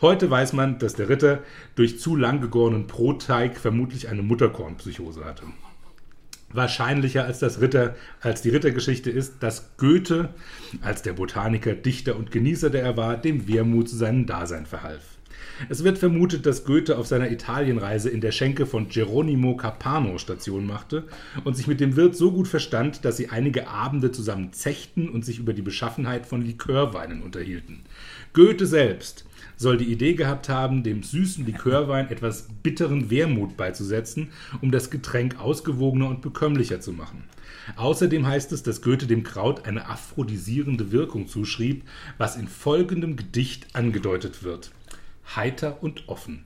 [0.00, 1.42] Heute weiß man, dass der Ritter
[1.74, 5.42] durch zu lang gegorenen Brotteig vermutlich eine Mutterkornpsychose hatte.
[6.52, 10.28] Wahrscheinlicher als, das Ritter, als die Rittergeschichte ist, dass Goethe,
[10.82, 15.02] als der Botaniker, Dichter und Genießer, der er war, dem Wermut zu seinem Dasein verhalf.
[15.68, 20.64] Es wird vermutet, dass Goethe auf seiner Italienreise in der Schenke von Geronimo Capano Station
[20.64, 21.04] machte
[21.42, 25.24] und sich mit dem Wirt so gut verstand, dass sie einige Abende zusammen zechten und
[25.24, 27.80] sich über die Beschaffenheit von Likörweinen unterhielten.
[28.32, 29.27] Goethe selbst
[29.58, 34.28] soll die Idee gehabt haben, dem süßen Likörwein etwas bitteren Wermut beizusetzen,
[34.62, 37.24] um das Getränk ausgewogener und bekömmlicher zu machen.
[37.76, 41.82] Außerdem heißt es, dass Goethe dem Kraut eine aphrodisierende Wirkung zuschrieb,
[42.16, 44.70] was in folgendem Gedicht angedeutet wird.
[45.36, 46.44] Heiter und offen.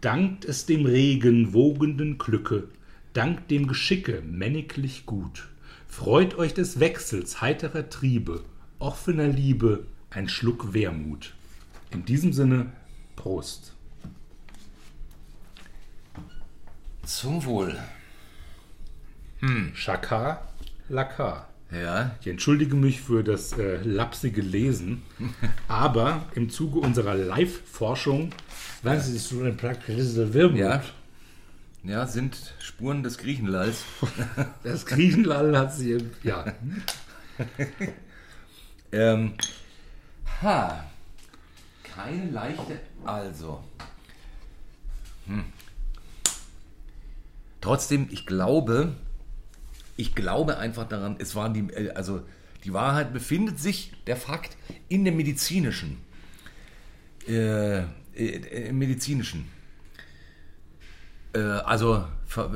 [0.00, 2.64] Dankt es dem Regen wogenden Glücke,
[3.12, 5.48] dankt dem Geschicke männiglich gut.
[5.86, 8.44] Freut euch des Wechsels heiterer Triebe,
[8.78, 11.34] offener Liebe, ein Schluck Wermut.
[11.90, 12.72] In diesem Sinne,
[13.16, 13.72] Prost.
[17.04, 17.78] Zum Wohl.
[19.74, 20.42] Chaka
[20.88, 21.46] Laka.
[21.70, 25.02] Ja, Ich entschuldige mich für das äh, lapsige Lesen,
[25.68, 28.30] aber im Zuge unserer Live-Forschung,
[28.82, 30.58] was ist so ein praktisches Wermut?
[30.58, 30.82] ja.
[31.84, 33.84] Ja, sind Spuren des Griechenlands.
[34.64, 36.44] Das Griechenland hat sie, ja,
[38.92, 39.34] Ähm,
[40.42, 40.84] ha.
[41.98, 42.78] Keine leichte.
[43.04, 43.64] Also.
[45.26, 45.44] Hm.
[47.60, 48.94] Trotzdem, ich glaube,
[49.96, 52.22] ich glaube einfach daran, es waren die, äh, also
[52.62, 54.56] die Wahrheit befindet sich, der Fakt,
[54.88, 55.98] in der medizinischen.
[57.26, 59.48] Äh, äh, im medizinischen.
[61.32, 62.04] Äh, also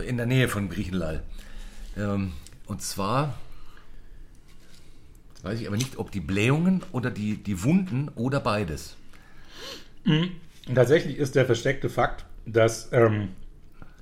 [0.06, 1.20] in der Nähe von Griechenland.
[1.96, 2.32] Ähm,
[2.66, 3.34] und zwar
[5.42, 8.94] Weiß ich aber nicht, ob die Blähungen oder die, die Wunden oder beides.
[10.74, 13.28] Tatsächlich ist der versteckte Fakt, dass ähm,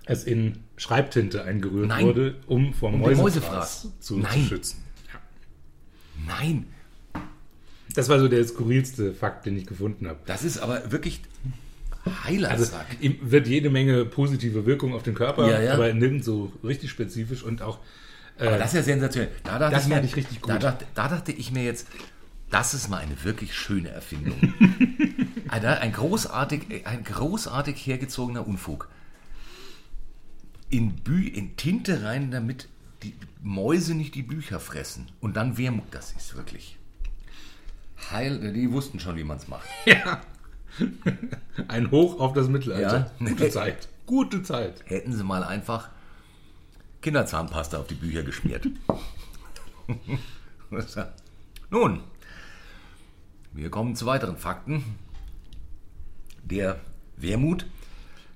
[0.07, 2.07] es in Schreibtinte eingerührt Nein.
[2.07, 3.83] wurde, um vor Um Mäusefraß Mäusefraß.
[4.01, 4.83] zu, zu schützen.
[6.27, 6.67] Nein,
[7.95, 10.19] Das war so der skurrilste Fakt, den ich gefunden habe.
[10.27, 11.23] das ist aber wirklich
[12.05, 12.87] Also Heilersack.
[13.01, 15.75] ihm wird jede Menge positive Wirkung auf den Körper, Ja, ja.
[15.75, 17.79] aber nirgends so richtig spezifisch und auch
[18.39, 19.31] aber das ist ja sensationell.
[19.45, 20.49] Da dachte das ich mir, ich richtig gut.
[20.51, 21.87] Da dachte, da dachte ich mir jetzt,
[22.51, 24.55] das ist mal eine wirklich schöne Erfindung.
[25.49, 28.89] Alter, ein großartig, ein großartig hergezogener Unfug.
[30.69, 32.69] In, Bü in Tinte rein, damit
[33.03, 35.11] die Mäuse nicht die Bücher fressen.
[35.21, 36.77] Und dann Wermut, das ist wirklich.
[38.11, 39.69] Heil, die wussten schon, wie man es macht.
[39.85, 40.21] ja,
[41.69, 43.11] ein Hoch auf das Mittelalter.
[43.19, 43.27] Ja.
[43.27, 43.89] Gute Zeit.
[44.07, 44.83] Gute Zeit.
[44.87, 45.89] Hätten sie mal einfach
[47.03, 48.67] Kinderzahnpasta auf die Bücher geschmiert.
[51.71, 52.01] Nun,
[53.53, 54.85] wir kommen zu weiteren Fakten.
[56.43, 56.81] Der
[57.17, 57.67] Wermut,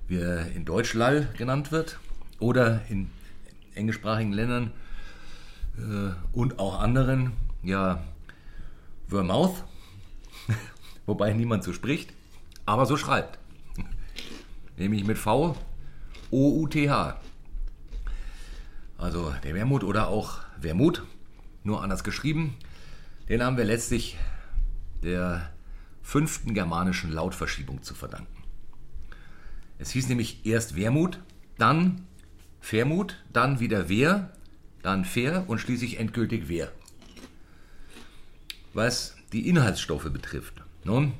[0.07, 1.99] wie er in Deutschlall genannt wird,
[2.39, 3.09] oder in
[3.75, 4.71] englischsprachigen Ländern
[5.77, 8.03] äh, und auch anderen, ja,
[9.07, 9.63] Vermouth,
[11.05, 12.13] wobei niemand so spricht,
[12.65, 13.39] aber so schreibt.
[14.77, 15.55] Nämlich mit V
[16.31, 17.19] O U T H.
[18.97, 21.03] Also der Wermut oder auch Wermut,
[21.63, 22.55] nur anders geschrieben.
[23.29, 24.17] Den haben wir letztlich
[25.05, 25.53] der
[26.01, 28.43] fünften germanischen Lautverschiebung zu verdanken.
[29.77, 31.19] Es hieß nämlich erst Wermut,
[31.57, 32.05] dann
[32.59, 34.33] Vermut, dann wieder Wehr,
[34.81, 36.71] dann Fair und schließlich endgültig Wehr.
[38.73, 40.63] Was die Inhaltsstoffe betrifft.
[40.83, 41.13] Nun,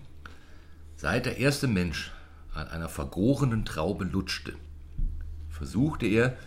[0.96, 2.12] seit der erste Mensch
[2.54, 4.56] an einer vergorenen Traube lutschte,
[5.50, 6.38] versuchte er,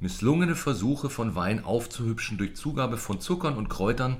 [0.00, 4.18] misslungene Versuche von Wein aufzuhübschen durch Zugabe von Zuckern und Kräutern,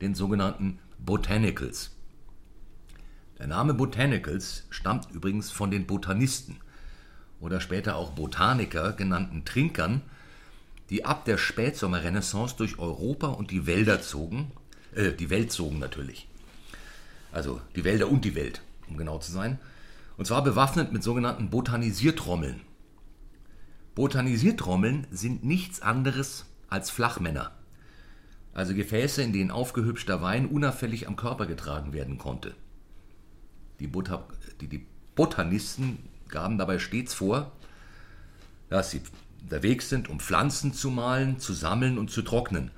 [0.00, 1.97] den sogenannten Botanicals.
[3.38, 6.56] Der Name Botanicals stammt übrigens von den Botanisten
[7.40, 10.02] oder später auch Botaniker genannten Trinkern,
[10.90, 14.50] die ab der Spätsommerrenaissance durch Europa und die Wälder zogen,
[14.94, 16.28] äh, die Welt zogen natürlich.
[17.30, 19.58] Also die Wälder und die Welt, um genau zu sein.
[20.16, 22.62] Und zwar bewaffnet mit sogenannten Botanisiertrommeln.
[23.94, 27.52] Botanisiertrommeln sind nichts anderes als Flachmänner.
[28.54, 32.54] Also Gefäße, in denen aufgehübschter Wein unauffällig am Körper getragen werden konnte.
[33.80, 34.26] Die, Bota
[34.60, 35.98] die, die Botanisten
[36.28, 37.52] gaben dabei stets vor,
[38.68, 39.02] dass sie
[39.42, 42.70] unterwegs sind, um Pflanzen zu malen, zu sammeln und zu trocknen.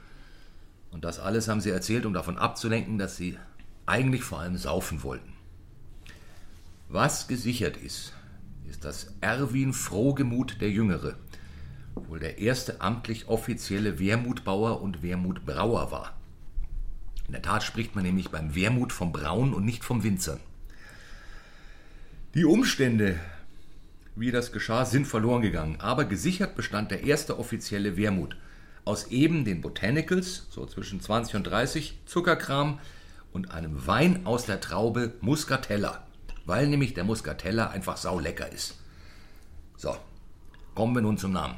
[0.90, 3.38] Und das alles haben sie erzählt, um davon abzulenken, dass sie
[3.86, 5.32] eigentlich vor allem saufen wollten.
[6.88, 8.12] Was gesichert ist,
[8.68, 11.16] ist, dass Erwin Frohgemut der Jüngere
[11.94, 16.16] wohl der erste amtlich offizielle Wermutbauer und Wermutbrauer war.
[17.26, 20.40] In der Tat spricht man nämlich beim Wermut vom Brauen und nicht vom Winzern.
[22.34, 23.18] Die Umstände,
[24.14, 28.36] wie das geschah, sind verloren gegangen, aber gesichert bestand der erste offizielle Wermut
[28.84, 32.78] aus eben den Botanicals, so zwischen 20 und 30, Zuckerkram
[33.32, 36.06] und einem Wein aus der Traube Muscatella,
[36.44, 38.78] weil nämlich der Muscatella einfach saulecker ist.
[39.76, 39.96] So,
[40.76, 41.56] kommen wir nun zum Namen.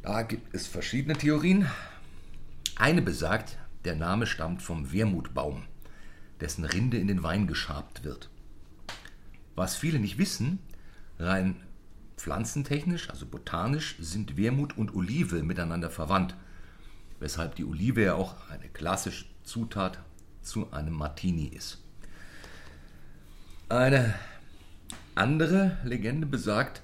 [0.00, 1.66] Da gibt es verschiedene Theorien.
[2.76, 5.64] Eine besagt, der Name stammt vom Wermutbaum,
[6.40, 8.30] dessen Rinde in den Wein geschabt wird.
[9.54, 10.58] Was viele nicht wissen,
[11.18, 11.56] rein
[12.16, 16.36] pflanzentechnisch, also botanisch, sind Wermut und Olive miteinander verwandt,
[17.20, 19.98] weshalb die Olive ja auch eine klassische Zutat
[20.42, 21.82] zu einem Martini ist.
[23.68, 24.14] Eine
[25.14, 26.82] andere Legende besagt,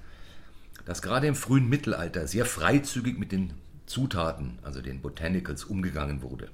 [0.85, 3.53] dass gerade im frühen Mittelalter sehr freizügig mit den
[3.85, 6.49] Zutaten, also den Botanicals, umgegangen wurde.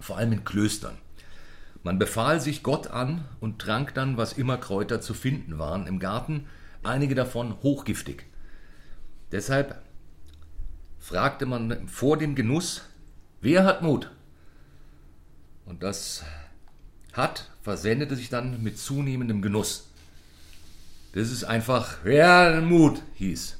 [0.00, 0.96] Vor allem in Klöstern.
[1.82, 5.98] Man befahl sich Gott an und trank dann, was immer Kräuter zu finden waren im
[5.98, 6.46] Garten,
[6.82, 8.24] einige davon hochgiftig.
[9.32, 9.82] Deshalb
[10.98, 12.82] fragte man vor dem Genuss,
[13.40, 14.10] wer hat Mut?
[15.64, 16.24] Und das
[17.12, 19.88] hat versendete sich dann mit zunehmendem Genuss.
[21.12, 23.56] Das ist einfach, wer Mut hieß.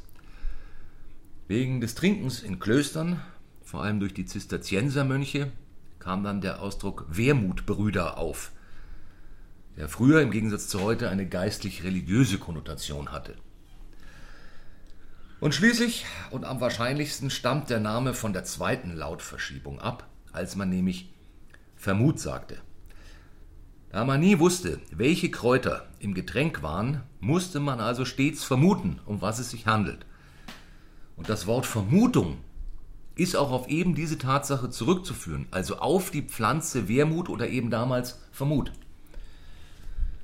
[1.47, 3.21] Wegen des Trinkens in Klöstern,
[3.63, 5.51] vor allem durch die Zisterziensermönche,
[5.99, 8.53] kam dann der Ausdruck Wermutbrüder auf,
[9.77, 13.35] der früher im Gegensatz zu heute eine geistlich-religiöse Konnotation hatte.
[15.41, 20.69] Und schließlich und am wahrscheinlichsten stammt der Name von der zweiten Lautverschiebung ab, als man
[20.69, 21.15] nämlich
[21.77, 22.59] Vermut sagte.
[23.91, 29.23] Da man nie wusste, welche Kräuter im Getränk waren, musste man also stets vermuten, um
[29.23, 30.05] was es sich handelt.
[31.17, 32.39] Und das Wort Vermutung
[33.19, 38.21] ist auch auf eben diese Tatsache zurückzuführen, also auf die Pflanze Wermut oder eben damals
[38.31, 38.73] Vermut.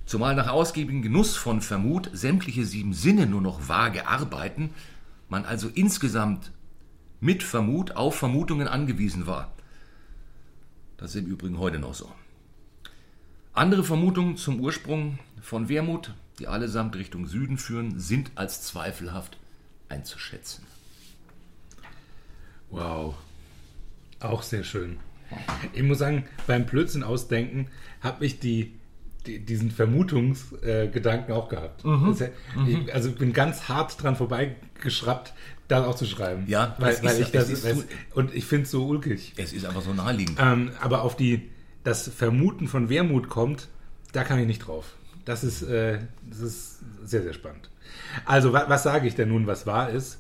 [0.07, 4.71] Zumal nach ausgiebigem Genuss von Vermut sämtliche sieben Sinne nur noch vage arbeiten,
[5.29, 6.53] man also insgesamt
[7.21, 9.51] mit Vermut auf Vermutungen angewiesen war.
[10.97, 12.13] Das ist im Übrigen heute noch so.
[13.55, 19.37] Andere Vermutungen zum Ursprung von Wermut, die allesamt Richtung Süden führen, sind als zweifelhaft
[19.89, 20.65] einzuschätzen.
[22.75, 23.15] Wow.
[24.21, 24.99] Auch sehr schön.
[25.73, 27.69] Ich muss sagen, beim Blödsinn ausdenken
[28.01, 28.75] habe ich die,
[29.27, 31.85] die, diesen Vermutungsgedanken äh, auch gehabt.
[31.85, 32.17] Mhm.
[32.19, 32.29] Ja,
[32.67, 35.33] ich, also bin ganz hart dran vorbeigeschraubt,
[35.69, 36.45] das auch zu schreiben.
[36.47, 39.33] Ja, weil, weil ich das, ist, das, und ich finde es so ulkig.
[39.37, 40.39] Es ist einfach so naheliegend.
[40.41, 41.51] Ähm, aber auf die
[41.85, 43.69] das Vermuten von Wermut kommt,
[44.13, 44.95] da kann ich nicht drauf.
[45.25, 45.99] Das ist, äh,
[46.29, 47.71] das ist sehr, sehr spannend.
[48.25, 50.19] Also, wa was sage ich denn nun, was wahr ist?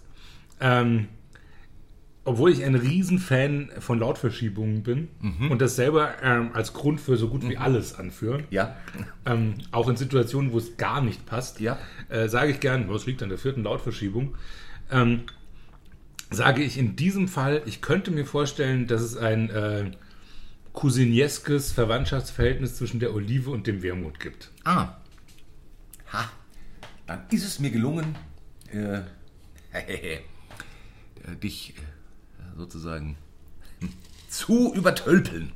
[0.61, 1.09] Ähm,
[2.25, 5.51] obwohl ich ein Riesenfan von Lautverschiebungen bin mhm.
[5.51, 7.62] und das selber ähm, als Grund für so gut wie mhm.
[7.62, 8.77] alles anführe, ja.
[9.27, 11.79] ähm, auch in Situationen, wo es gar nicht passt, ja.
[12.09, 14.37] äh, sage ich gern, was liegt an der vierten Lautverschiebung,
[14.91, 15.22] ähm,
[16.31, 19.91] sage ich in diesem Fall, ich könnte mir vorstellen, dass es ein, äh,
[20.75, 24.51] cousinieskes Verwandtschaftsverhältnis zwischen der Olive und dem Wermut gibt.
[24.64, 24.97] Ah.
[26.12, 26.31] Ha.
[27.07, 28.16] Dann ist es mir gelungen,
[28.70, 29.01] äh,
[29.72, 30.18] äh,
[31.43, 31.94] dich äh,
[32.57, 33.17] sozusagen
[34.29, 35.53] zu übertölpeln.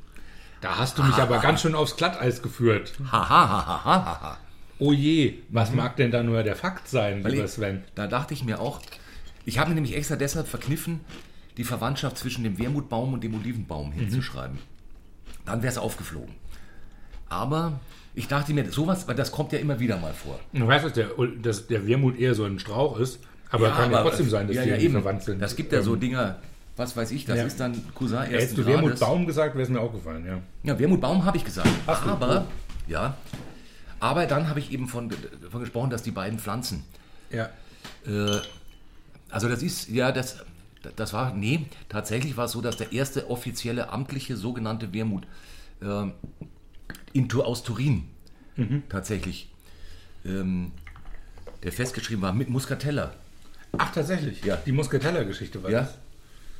[0.61, 2.93] Da hast du mich aber ganz schön aufs Glatteis geführt.
[3.11, 4.37] Ha, ha, ha, ha, ha, ha.
[4.77, 7.83] Oh je, was mag denn da nur der Fakt sein, Weil lieber ich, Sven?
[7.95, 8.81] Da dachte ich mir auch,
[9.45, 11.01] ich habe mir nämlich extra deshalb verkniffen,
[11.57, 14.59] die Verwandtschaft zwischen dem Wermutbaum und dem Olivenbaum hinzuschreiben.
[15.45, 16.35] Dann wäre es aufgeflogen.
[17.27, 17.79] Aber
[18.15, 20.39] ich dachte mir, sowas, weil das kommt ja immer wieder mal vor.
[20.53, 21.09] Du weißt, dass der,
[21.41, 23.19] dass der Wermut eher so ein Strauch ist,
[23.49, 24.93] aber kann ja trotzdem sein, dass ja, die ja, eben.
[24.93, 25.41] verwandt sind.
[25.41, 26.39] Das gibt ja so Ähm, Dinger,
[26.79, 27.43] was weiß ich, das ja.
[27.43, 28.99] ist dann Cousin Hättest ersten du Wermut Grades.
[28.99, 30.39] Baum gesagt, wäre es mir auch gefallen, ja.
[30.63, 31.67] Ja, Wermutbaum habe ich gesagt.
[31.85, 31.91] Du?
[31.91, 32.47] aber,
[32.87, 33.17] ja,
[33.99, 35.11] aber dann habe ich eben von,
[35.51, 36.83] von gesprochen, dass die beiden Pflanzen
[37.29, 37.49] Ja.
[38.07, 38.39] Äh,
[39.29, 40.37] also das ist, ja, das,
[40.95, 45.27] das war, nee, tatsächlich war es so, dass der erste offizielle amtliche sogenannte Wermut
[45.81, 46.13] ähm,
[47.13, 48.05] in, aus Turin
[48.89, 49.49] tatsächlich,
[50.25, 50.71] ähm,
[51.63, 53.13] der festgeschrieben war mit Muscatella.
[53.77, 54.43] Ach, tatsächlich?
[54.43, 54.57] Ja.
[54.57, 55.97] Die Muscatella-Geschichte war Ja, das?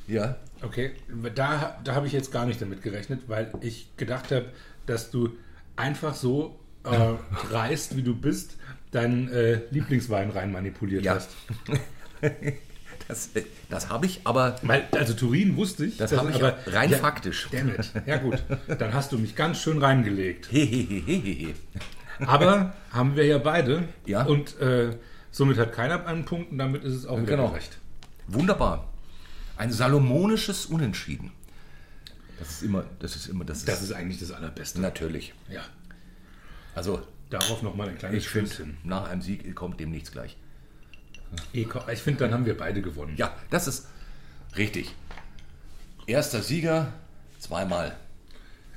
[0.09, 0.35] Ja.
[0.61, 0.91] Okay,
[1.35, 4.47] da, da habe ich jetzt gar nicht damit gerechnet, weil ich gedacht habe,
[4.85, 5.29] dass du
[5.77, 7.13] einfach so äh,
[7.49, 8.57] dreist, wie du bist,
[8.91, 11.15] deinen äh, Lieblingswein rein manipuliert Ja.
[11.15, 11.29] hast.
[13.07, 15.97] Das, äh, das habe ich, aber Weil, also Turin wusste ich.
[15.97, 17.47] das habe ich aber rein ja, faktisch.
[17.51, 17.91] Dammit.
[18.05, 18.43] Ja gut,
[18.77, 20.47] dann hast du mich ganz schön reingelegt.
[20.51, 21.55] Hehehehehe.
[22.27, 23.85] Aber haben wir ja beide.
[24.05, 24.25] Ja.
[24.25, 24.95] Und äh,
[25.31, 27.49] somit hat keiner einen Punkt und damit ist es auch wieder Genau.
[27.49, 27.79] gerecht.
[28.27, 28.88] Wunderbar.
[29.59, 31.31] Ein salomonisches Unentschieden.
[32.39, 34.79] Das ist immer, das ist immer, das ist, Das ist eigentlich das Allerbeste.
[34.79, 35.33] natürlich.
[35.49, 35.61] Ja.
[36.73, 40.37] Also Darauf nochmal ein kleines Ich finde, nach einem Sieg kommt dem nichts gleich.
[41.51, 41.67] Ich
[42.01, 43.15] finde, dann haben wir beide gewonnen.
[43.17, 43.87] Ja, das ist
[44.55, 44.95] richtig.
[46.07, 46.93] Erster Sieger,
[47.37, 47.97] zweimal.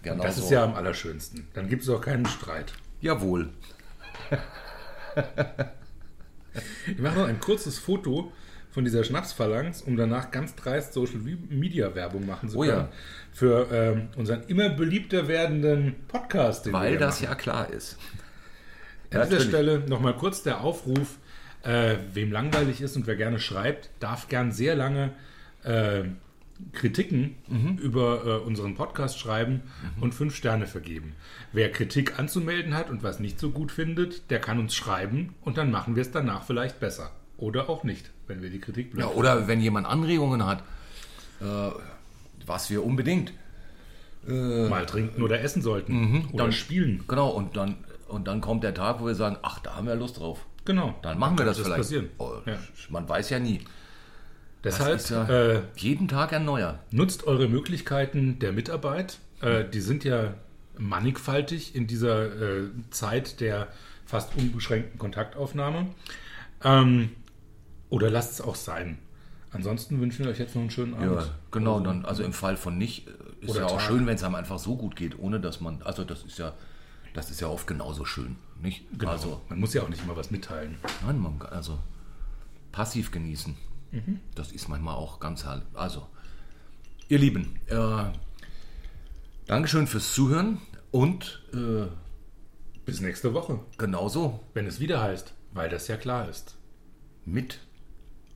[0.03, 0.43] Genau Das so.
[0.43, 1.47] ist ja am allerschönsten.
[1.55, 2.73] Dann gibt es auch keinen Streit.
[3.01, 3.51] Jawohl.
[6.87, 8.33] Ich mache noch ein kurzes Foto
[8.73, 11.19] von dieser Schnapsphalanx, um danach ganz dreist Social
[11.51, 12.73] Media Werbung machen zu Oh können.
[12.73, 12.89] ja.
[13.33, 16.73] Für ähm, unseren immer beliebter werdenden Podcast.
[16.73, 17.31] Weil das machen.
[17.31, 17.99] ja klar ist.
[17.99, 18.09] An
[19.11, 19.45] dieser natürlich.
[19.49, 21.19] Stelle nochmal kurz der Aufruf,
[21.63, 25.13] äh, wem langweilig ist und wer gerne schreibt, darf gern sehr lange
[25.65, 26.05] äh,
[26.73, 27.77] Kritiken Mhm.
[27.79, 29.63] über äh, unseren Podcast schreiben
[30.01, 31.15] und fünf Sterne vergeben.
[31.53, 35.59] Wer Kritik anzumelden hat und was nicht so gut findet, der kann uns schreiben und
[35.59, 37.11] dann machen wir es danach vielleicht besser.
[37.43, 40.61] Oder auch nicht, wenn wir die Kritik blöd Ja, oder wenn jemand Anregungen hat,
[41.41, 41.45] äh,
[42.47, 43.33] was wir unbedingt.
[44.25, 44.69] finden.
[44.69, 46.29] mal trinken oder essen sollten.
[46.33, 47.03] Oder dann- spielen.
[47.09, 47.75] Genau, und dann,
[48.07, 50.47] und dann kommt der Tag, wo wir sagen, ach, da haben wir Lust drauf.
[50.65, 50.95] Genau.
[51.03, 51.77] Dann machen wir kann das, vielleicht.
[51.79, 52.09] passieren.
[52.19, 52.57] Oh, Ja.
[52.91, 53.59] Man weiß ja nie.
[54.63, 56.79] Deshalb ja äh, jeden Tag ein neuer.
[56.93, 59.19] Nutzt eure Möglichkeiten der Mitarbeit.
[59.41, 60.35] Äh, die sind ja
[60.79, 63.67] mannigfaltig in dieser äh, Zeit der
[64.07, 65.89] fast unbeschränkten Kontaktaufnahme.
[66.63, 67.11] Ähm,
[67.93, 68.99] oder lasst es auch sein.
[69.51, 71.13] Ansonsten wünschen wir euch jetzt noch einen schönen Abend.
[71.21, 73.11] Ja, genau, dann, also im Fall von nicht, äh,
[73.45, 73.83] ist Oder ja auch Tag.
[73.83, 76.55] schön, wenn es einem einfach so gut geht, ohne dass man, also das ist ja,
[77.13, 78.87] das ist ja oft genauso schön, nicht?
[78.99, 79.11] Genau.
[79.13, 80.77] Also, Man muss ja auch nicht immer was mitteilen.
[81.07, 81.79] nein, man, kann- also
[82.73, 83.55] passiv genießen,
[83.91, 84.21] Mhm.
[84.35, 85.67] das ist manchmal auch ganz herrlich.
[85.75, 86.07] Also,
[87.09, 88.05] ihr Lieben, äh,
[89.47, 90.59] Dankeschön fürs Zuhören
[90.91, 91.87] und äh,
[92.87, 96.57] Bis nächste Woche, genauso wenn es wieder heißt, weil das ja klar ist.
[97.27, 97.61] mit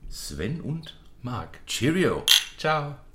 [0.09, 1.65] Sven und Marc.
[1.65, 2.23] Cheerio.
[2.57, 3.06] Ciao.